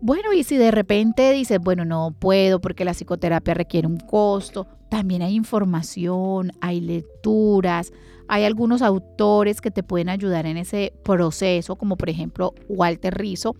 Bueno, 0.00 0.32
y 0.34 0.44
si 0.44 0.56
de 0.56 0.70
repente 0.70 1.32
dices, 1.32 1.58
bueno, 1.60 1.84
no 1.84 2.14
puedo 2.18 2.60
porque 2.60 2.84
la 2.84 2.92
psicoterapia 2.92 3.54
requiere 3.54 3.86
un 3.86 3.96
costo, 3.96 4.66
también 4.90 5.22
hay 5.22 5.34
información, 5.34 6.52
hay 6.60 6.80
lecturas, 6.80 7.90
hay 8.28 8.44
algunos 8.44 8.82
autores 8.82 9.60
que 9.60 9.70
te 9.70 9.82
pueden 9.82 10.08
ayudar 10.08 10.46
en 10.46 10.56
ese 10.56 10.92
proceso, 11.04 11.76
como 11.76 11.96
por 11.96 12.10
ejemplo 12.10 12.54
Walter 12.68 13.14
Rizzo. 13.14 13.56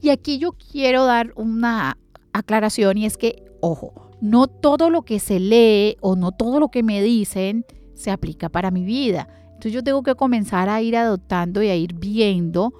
Y 0.00 0.10
aquí 0.10 0.38
yo 0.38 0.52
quiero 0.52 1.04
dar 1.04 1.32
una 1.36 1.98
aclaración 2.32 2.98
y 2.98 3.06
es 3.06 3.16
que, 3.16 3.44
ojo, 3.60 4.10
no 4.20 4.46
todo 4.46 4.90
lo 4.90 5.02
que 5.02 5.18
se 5.18 5.40
lee 5.40 5.96
o 6.00 6.16
no 6.16 6.32
todo 6.32 6.60
lo 6.60 6.68
que 6.68 6.82
me 6.82 7.02
dicen 7.02 7.66
se 7.94 8.10
aplica 8.10 8.48
para 8.48 8.70
mi 8.70 8.84
vida. 8.84 9.28
Entonces 9.46 9.72
yo 9.72 9.82
tengo 9.82 10.02
que 10.02 10.14
comenzar 10.14 10.68
a 10.68 10.80
ir 10.82 10.96
adoptando 10.96 11.62
y 11.62 11.68
a 11.68 11.76
ir 11.76 11.94
viendo 11.94 12.72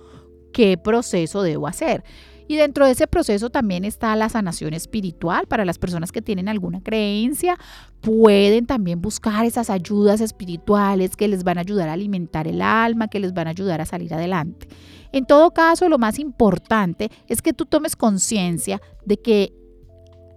qué 0.53 0.77
proceso 0.77 1.43
debo 1.43 1.67
hacer. 1.67 2.05
Y 2.49 2.57
dentro 2.57 2.85
de 2.85 2.93
ese 2.93 3.07
proceso 3.07 3.51
también 3.51 3.85
está 3.85 4.15
la 4.17 4.29
sanación 4.29 4.75
espiritual. 4.75 5.47
Para 5.47 5.65
las 5.65 5.79
personas 5.79 6.13
que 6.13 6.23
tienen 6.23 6.49
alguna 6.49 6.83
creencia, 6.83 7.57
pueden 8.01 8.67
también 8.67 9.01
buscar 9.01 9.47
esas 9.47 9.71
ayudas 9.71 10.21
espirituales 10.21 11.17
que 11.17 11.29
les 11.29 11.45
van 11.45 11.59
a 11.59 11.63
ayudar 11.63 11.89
a 11.89 11.95
alimentar 11.95 12.49
el 12.49 12.61
alma, 12.61 13.09
que 13.09 13.21
les 13.21 13.33
van 13.33 13.47
a 13.47 13.51
ayudar 13.51 13.81
a 13.81 13.87
salir 13.87 14.13
adelante. 14.13 14.69
En 15.13 15.27
todo 15.27 15.53
caso, 15.53 15.89
lo 15.89 15.99
más 15.99 16.19
importante 16.19 17.11
es 17.29 17.43
que 17.43 17.53
tú 17.53 17.67
tomes 17.67 17.97
conciencia 17.97 18.81
de 19.05 19.19
que 19.19 19.53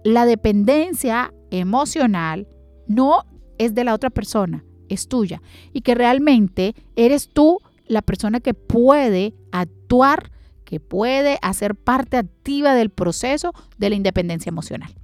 la 0.04 0.26
dependencia 0.26 1.32
emocional 1.50 2.46
no 2.86 3.24
es 3.58 3.74
de 3.74 3.84
la 3.84 3.94
otra 3.94 4.10
persona, 4.10 4.64
es 4.88 5.08
tuya. 5.08 5.42
Y 5.72 5.80
que 5.80 5.94
realmente 5.94 6.74
eres 6.94 7.28
tú 7.28 7.58
la 7.86 8.02
persona 8.02 8.40
que 8.40 8.54
puede 8.54 9.34
actuar 9.52 10.30
que 10.66 10.80
puede 10.80 11.38
hacer 11.40 11.76
parte 11.76 12.18
activa 12.18 12.74
del 12.74 12.90
proceso 12.90 13.54
de 13.78 13.88
la 13.88 13.96
independencia 13.96 14.50
emocional. 14.50 14.94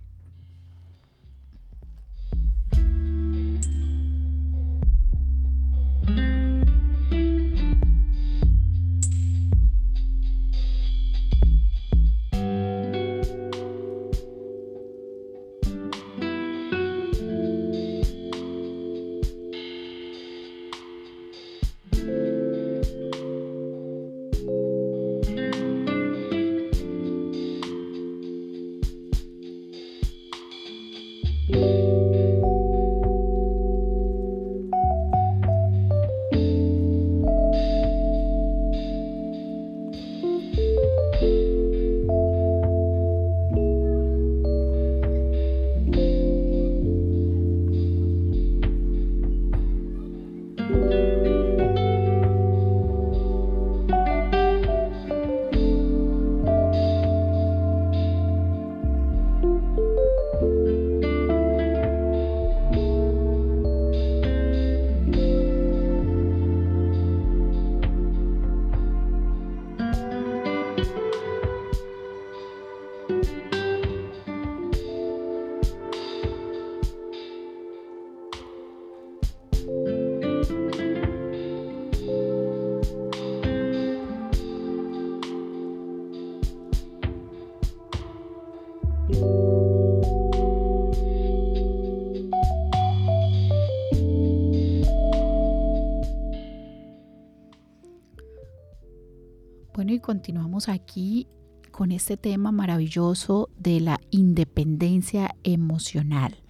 Aquí 100.69 101.29
con 101.71 101.93
este 101.93 102.19
tema 102.19 102.53
maravilloso 102.53 103.49
de 103.59 103.81
la 103.81 103.99
independencia 104.11 105.35
emocional. 105.45 106.43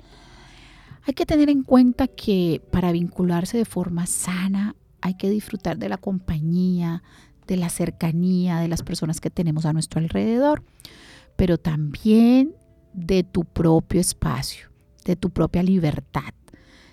Hay 1.05 1.15
que 1.15 1.25
tener 1.25 1.49
en 1.49 1.63
cuenta 1.63 2.09
que 2.09 2.61
para 2.73 2.91
vincularse 2.91 3.59
de 3.59 3.65
forma 3.65 4.07
sana 4.07 4.75
hay 5.01 5.15
que 5.15 5.31
disfrutar 5.31 5.79
de 5.79 5.89
la 5.89 5.99
compañía, 5.99 7.05
de 7.47 7.57
la 7.57 7.69
cercanía 7.69 8.59
de 8.59 8.69
las 8.69 8.83
personas 8.83 9.21
que 9.21 9.31
tenemos 9.31 9.67
a 9.67 9.73
nuestro 9.73 10.01
alrededor, 10.01 10.65
pero 11.37 11.57
también 11.57 12.55
de 12.93 13.23
tu 13.23 13.45
propio 13.45 14.01
espacio, 14.01 14.69
de 15.05 15.15
tu 15.15 15.31
propia 15.31 15.63
libertad, 15.63 16.35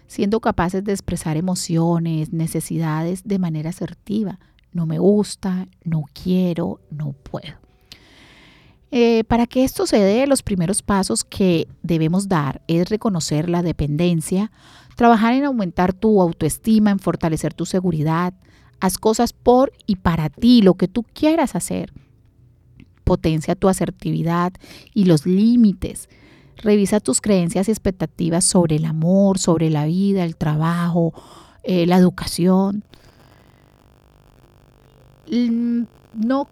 siendo 0.06 0.40
capaces 0.42 0.84
de 0.84 0.92
expresar 0.92 1.38
emociones, 1.38 2.32
necesidades 2.32 3.24
de 3.24 3.40
manera 3.40 3.72
asertiva, 3.72 4.40
no 4.72 4.86
me 4.86 5.00
gusta, 5.00 5.68
no 5.84 6.06
quiero, 6.14 6.80
no 6.92 7.14
puedo. 7.14 7.58
Eh, 8.92 9.24
para 9.26 9.46
que 9.46 9.64
esto 9.64 9.86
se 9.86 10.00
dé, 10.00 10.26
los 10.26 10.42
primeros 10.42 10.82
pasos 10.82 11.24
que 11.24 11.68
debemos 11.84 12.28
dar 12.28 12.62
es 12.68 12.90
reconocer 12.90 13.50
la 13.50 13.62
dependencia, 13.62 14.52
trabajar 14.96 15.34
en 15.34 15.46
aumentar 15.46 15.94
tu 15.94 16.22
autoestima, 16.22 16.90
en 16.90 17.00
fortalecer 17.00 17.54
tu 17.54 17.66
seguridad, 17.66 18.34
haz 18.80 18.98
cosas 18.98 19.34
por 19.34 19.72
y 19.86 19.98
para 19.98 20.30
ti, 20.30 20.62
lo 20.62 20.74
que 20.74 20.88
tú 20.88 21.04
quieras 21.14 21.56
hacer. 21.56 21.94
Potencia 23.04 23.56
tu 23.56 23.70
asertividad 23.70 24.54
y 24.94 25.06
los 25.06 25.26
límites. 25.26 26.10
Revisa 26.58 27.00
tus 27.00 27.22
creencias 27.22 27.68
y 27.68 27.72
expectativas 27.72 28.44
sobre 28.44 28.78
el 28.78 28.86
amor, 28.86 29.40
sobre 29.40 29.70
la 29.70 29.86
vida, 29.86 30.24
el 30.24 30.36
trabajo, 30.36 31.14
eh, 31.64 31.86
la 31.86 31.98
educación 31.98 32.84
no, 35.30 36.48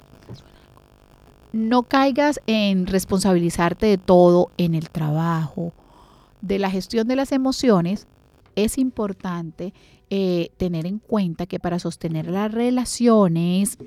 no 1.51 1.83
caigas 1.83 2.39
en 2.47 2.87
responsabilizarte 2.87 3.85
de 3.85 3.97
todo 3.97 4.51
en 4.57 4.75
el 4.75 4.89
trabajo, 4.89 5.73
de 6.41 6.59
la 6.59 6.69
gestión 6.69 7.07
de 7.07 7.15
las 7.15 7.31
emociones. 7.31 8.07
Es 8.55 8.77
importante 8.77 9.73
eh, 10.09 10.51
tener 10.57 10.85
en 10.85 10.99
cuenta 10.99 11.45
que 11.45 11.59
para 11.59 11.79
sostener 11.79 12.27
las 12.27 12.51
relaciones 12.51 13.77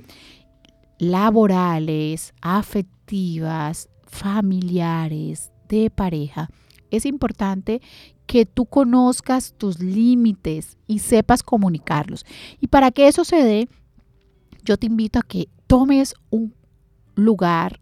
laborales, 0.98 2.34
afectivas, 2.42 3.88
familiares, 4.04 5.50
de 5.68 5.88
pareja, 5.88 6.50
es 6.90 7.06
importante 7.06 7.80
que 8.26 8.44
tú 8.46 8.66
conozcas 8.66 9.54
tus 9.56 9.80
límites 9.80 10.76
y 10.86 10.98
sepas 11.00 11.42
comunicarlos. 11.42 12.24
Y 12.60 12.66
para 12.66 12.90
que 12.90 13.08
eso 13.08 13.24
se 13.24 13.42
dé, 13.42 13.68
yo 14.64 14.76
te 14.76 14.86
invito 14.86 15.18
a 15.18 15.22
que 15.22 15.48
tomes 15.66 16.14
un 16.30 16.54
lugar 17.14 17.80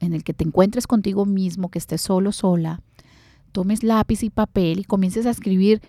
en 0.00 0.12
el 0.12 0.24
que 0.24 0.34
te 0.34 0.44
encuentres 0.44 0.86
contigo 0.86 1.26
mismo, 1.26 1.70
que 1.70 1.78
estés 1.78 2.02
solo, 2.02 2.32
sola, 2.32 2.80
tomes 3.52 3.82
lápiz 3.82 4.22
y 4.22 4.30
papel 4.30 4.80
y 4.80 4.84
comiences 4.84 5.26
a 5.26 5.30
escribir 5.30 5.80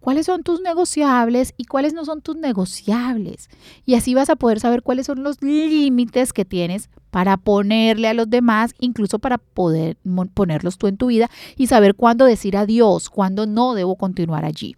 cuáles 0.00 0.26
son 0.26 0.42
tus 0.42 0.60
negociables 0.60 1.54
y 1.56 1.66
cuáles 1.66 1.92
no 1.92 2.04
son 2.04 2.22
tus 2.22 2.36
negociables. 2.36 3.48
Y 3.84 3.94
así 3.94 4.14
vas 4.14 4.30
a 4.30 4.36
poder 4.36 4.58
saber 4.58 4.82
cuáles 4.82 5.06
son 5.06 5.22
los 5.22 5.40
límites 5.42 6.32
que 6.32 6.44
tienes 6.44 6.88
para 7.10 7.36
ponerle 7.36 8.08
a 8.08 8.14
los 8.14 8.28
demás, 8.28 8.74
incluso 8.80 9.18
para 9.18 9.38
poder 9.38 9.98
ponerlos 10.34 10.78
tú 10.78 10.86
en 10.86 10.96
tu 10.96 11.08
vida 11.08 11.30
y 11.56 11.66
saber 11.66 11.94
cuándo 11.94 12.24
decir 12.24 12.56
adiós, 12.56 13.10
cuándo 13.10 13.46
no 13.46 13.74
debo 13.74 13.96
continuar 13.96 14.44
allí. 14.44 14.74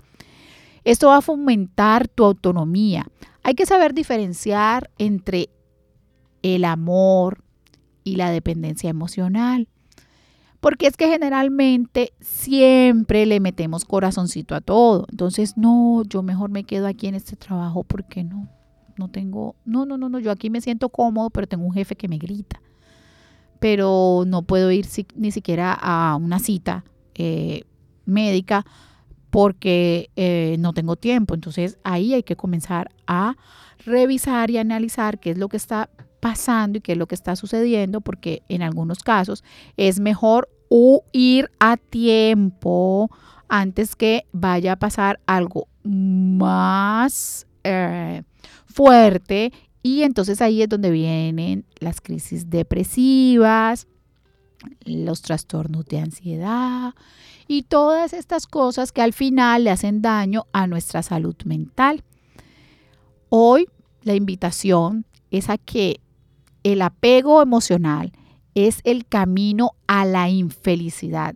Esto 0.84 1.08
va 1.08 1.18
a 1.18 1.22
fomentar 1.22 2.08
tu 2.08 2.24
autonomía. 2.24 3.06
Hay 3.42 3.54
que 3.54 3.66
saber 3.66 3.94
diferenciar 3.94 4.90
entre 4.98 5.50
el 6.42 6.64
amor 6.64 7.44
y 8.04 8.16
la 8.16 8.30
dependencia 8.30 8.90
emocional. 8.90 9.68
Porque 10.60 10.86
es 10.86 10.96
que 10.96 11.08
generalmente 11.08 12.12
siempre 12.20 13.26
le 13.26 13.40
metemos 13.40 13.84
corazoncito 13.84 14.54
a 14.54 14.60
todo. 14.60 15.06
Entonces, 15.10 15.56
no, 15.56 16.04
yo 16.04 16.22
mejor 16.22 16.50
me 16.50 16.62
quedo 16.64 16.86
aquí 16.86 17.08
en 17.08 17.16
este 17.16 17.34
trabajo 17.34 17.82
porque 17.82 18.22
no, 18.22 18.48
no 18.96 19.08
tengo, 19.08 19.56
no, 19.64 19.86
no, 19.86 19.98
no, 19.98 20.08
no, 20.08 20.20
yo 20.20 20.30
aquí 20.30 20.50
me 20.50 20.60
siento 20.60 20.88
cómodo, 20.88 21.30
pero 21.30 21.48
tengo 21.48 21.64
un 21.64 21.72
jefe 21.74 21.96
que 21.96 22.06
me 22.08 22.18
grita. 22.18 22.60
pero 23.58 24.24
no 24.26 24.42
puedo 24.42 24.72
ir 24.72 24.86
ni 25.14 25.30
siquiera 25.30 25.72
a 25.72 26.16
una 26.16 26.40
cita 26.40 26.84
eh, 27.14 27.62
médica 28.06 28.66
porque 29.32 30.10
eh, 30.14 30.56
no 30.58 30.74
tengo 30.74 30.96
tiempo. 30.96 31.32
Entonces 31.32 31.78
ahí 31.84 32.12
hay 32.12 32.22
que 32.22 32.36
comenzar 32.36 32.90
a 33.06 33.34
revisar 33.86 34.50
y 34.50 34.58
analizar 34.58 35.18
qué 35.18 35.30
es 35.30 35.38
lo 35.38 35.48
que 35.48 35.56
está 35.56 35.88
pasando 36.20 36.76
y 36.76 36.80
qué 36.82 36.92
es 36.92 36.98
lo 36.98 37.06
que 37.06 37.14
está 37.14 37.34
sucediendo, 37.34 38.02
porque 38.02 38.42
en 38.50 38.60
algunos 38.60 38.98
casos 38.98 39.42
es 39.78 40.00
mejor 40.00 40.50
ir 41.12 41.50
a 41.60 41.78
tiempo 41.78 43.10
antes 43.48 43.96
que 43.96 44.26
vaya 44.32 44.72
a 44.72 44.78
pasar 44.78 45.18
algo 45.24 45.66
más 45.82 47.46
eh, 47.64 48.24
fuerte 48.66 49.50
y 49.82 50.02
entonces 50.02 50.42
ahí 50.42 50.60
es 50.60 50.68
donde 50.68 50.90
vienen 50.90 51.64
las 51.78 52.02
crisis 52.02 52.50
depresivas, 52.50 53.86
los 54.84 55.22
trastornos 55.22 55.86
de 55.86 56.00
ansiedad 56.00 56.92
y 57.52 57.60
todas 57.60 58.14
estas 58.14 58.46
cosas 58.46 58.92
que 58.92 59.02
al 59.02 59.12
final 59.12 59.64
le 59.64 59.70
hacen 59.70 60.00
daño 60.00 60.46
a 60.52 60.66
nuestra 60.66 61.02
salud 61.02 61.36
mental. 61.44 62.02
Hoy 63.28 63.68
la 64.04 64.14
invitación 64.14 65.04
es 65.30 65.50
a 65.50 65.58
que 65.58 66.00
el 66.62 66.80
apego 66.80 67.42
emocional 67.42 68.12
es 68.54 68.80
el 68.84 69.04
camino 69.04 69.72
a 69.86 70.06
la 70.06 70.30
infelicidad. 70.30 71.34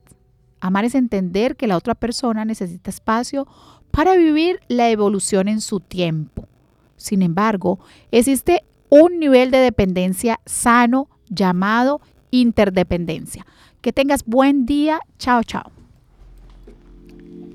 Amar 0.61 0.87
es 0.87 0.95
entender 0.95 1.55
que 1.55 1.67
la 1.67 1.77
otra 1.77 1.95
persona 1.95 2.47
necesita 2.47 2.89
espacio 2.89 3.47
para 3.91 4.17
vivir 4.17 4.61
la 4.69 4.89
evolución 4.89 5.49
en 5.49 5.61
su 5.61 5.81
tiempo. 5.81 6.49
Sin 6.97 7.21
embargo, 7.21 7.79
existe 8.11 8.65
un 8.89 9.19
nivel 9.19 9.51
de 9.51 9.59
dependencia 9.59 10.41
sano 10.47 11.11
llamado 11.29 12.01
interdependencia. 12.31 13.45
Que 13.83 13.93
tengas 13.93 14.25
buen 14.25 14.65
día. 14.65 15.01
Chao, 15.19 15.43
chao. 15.45 15.76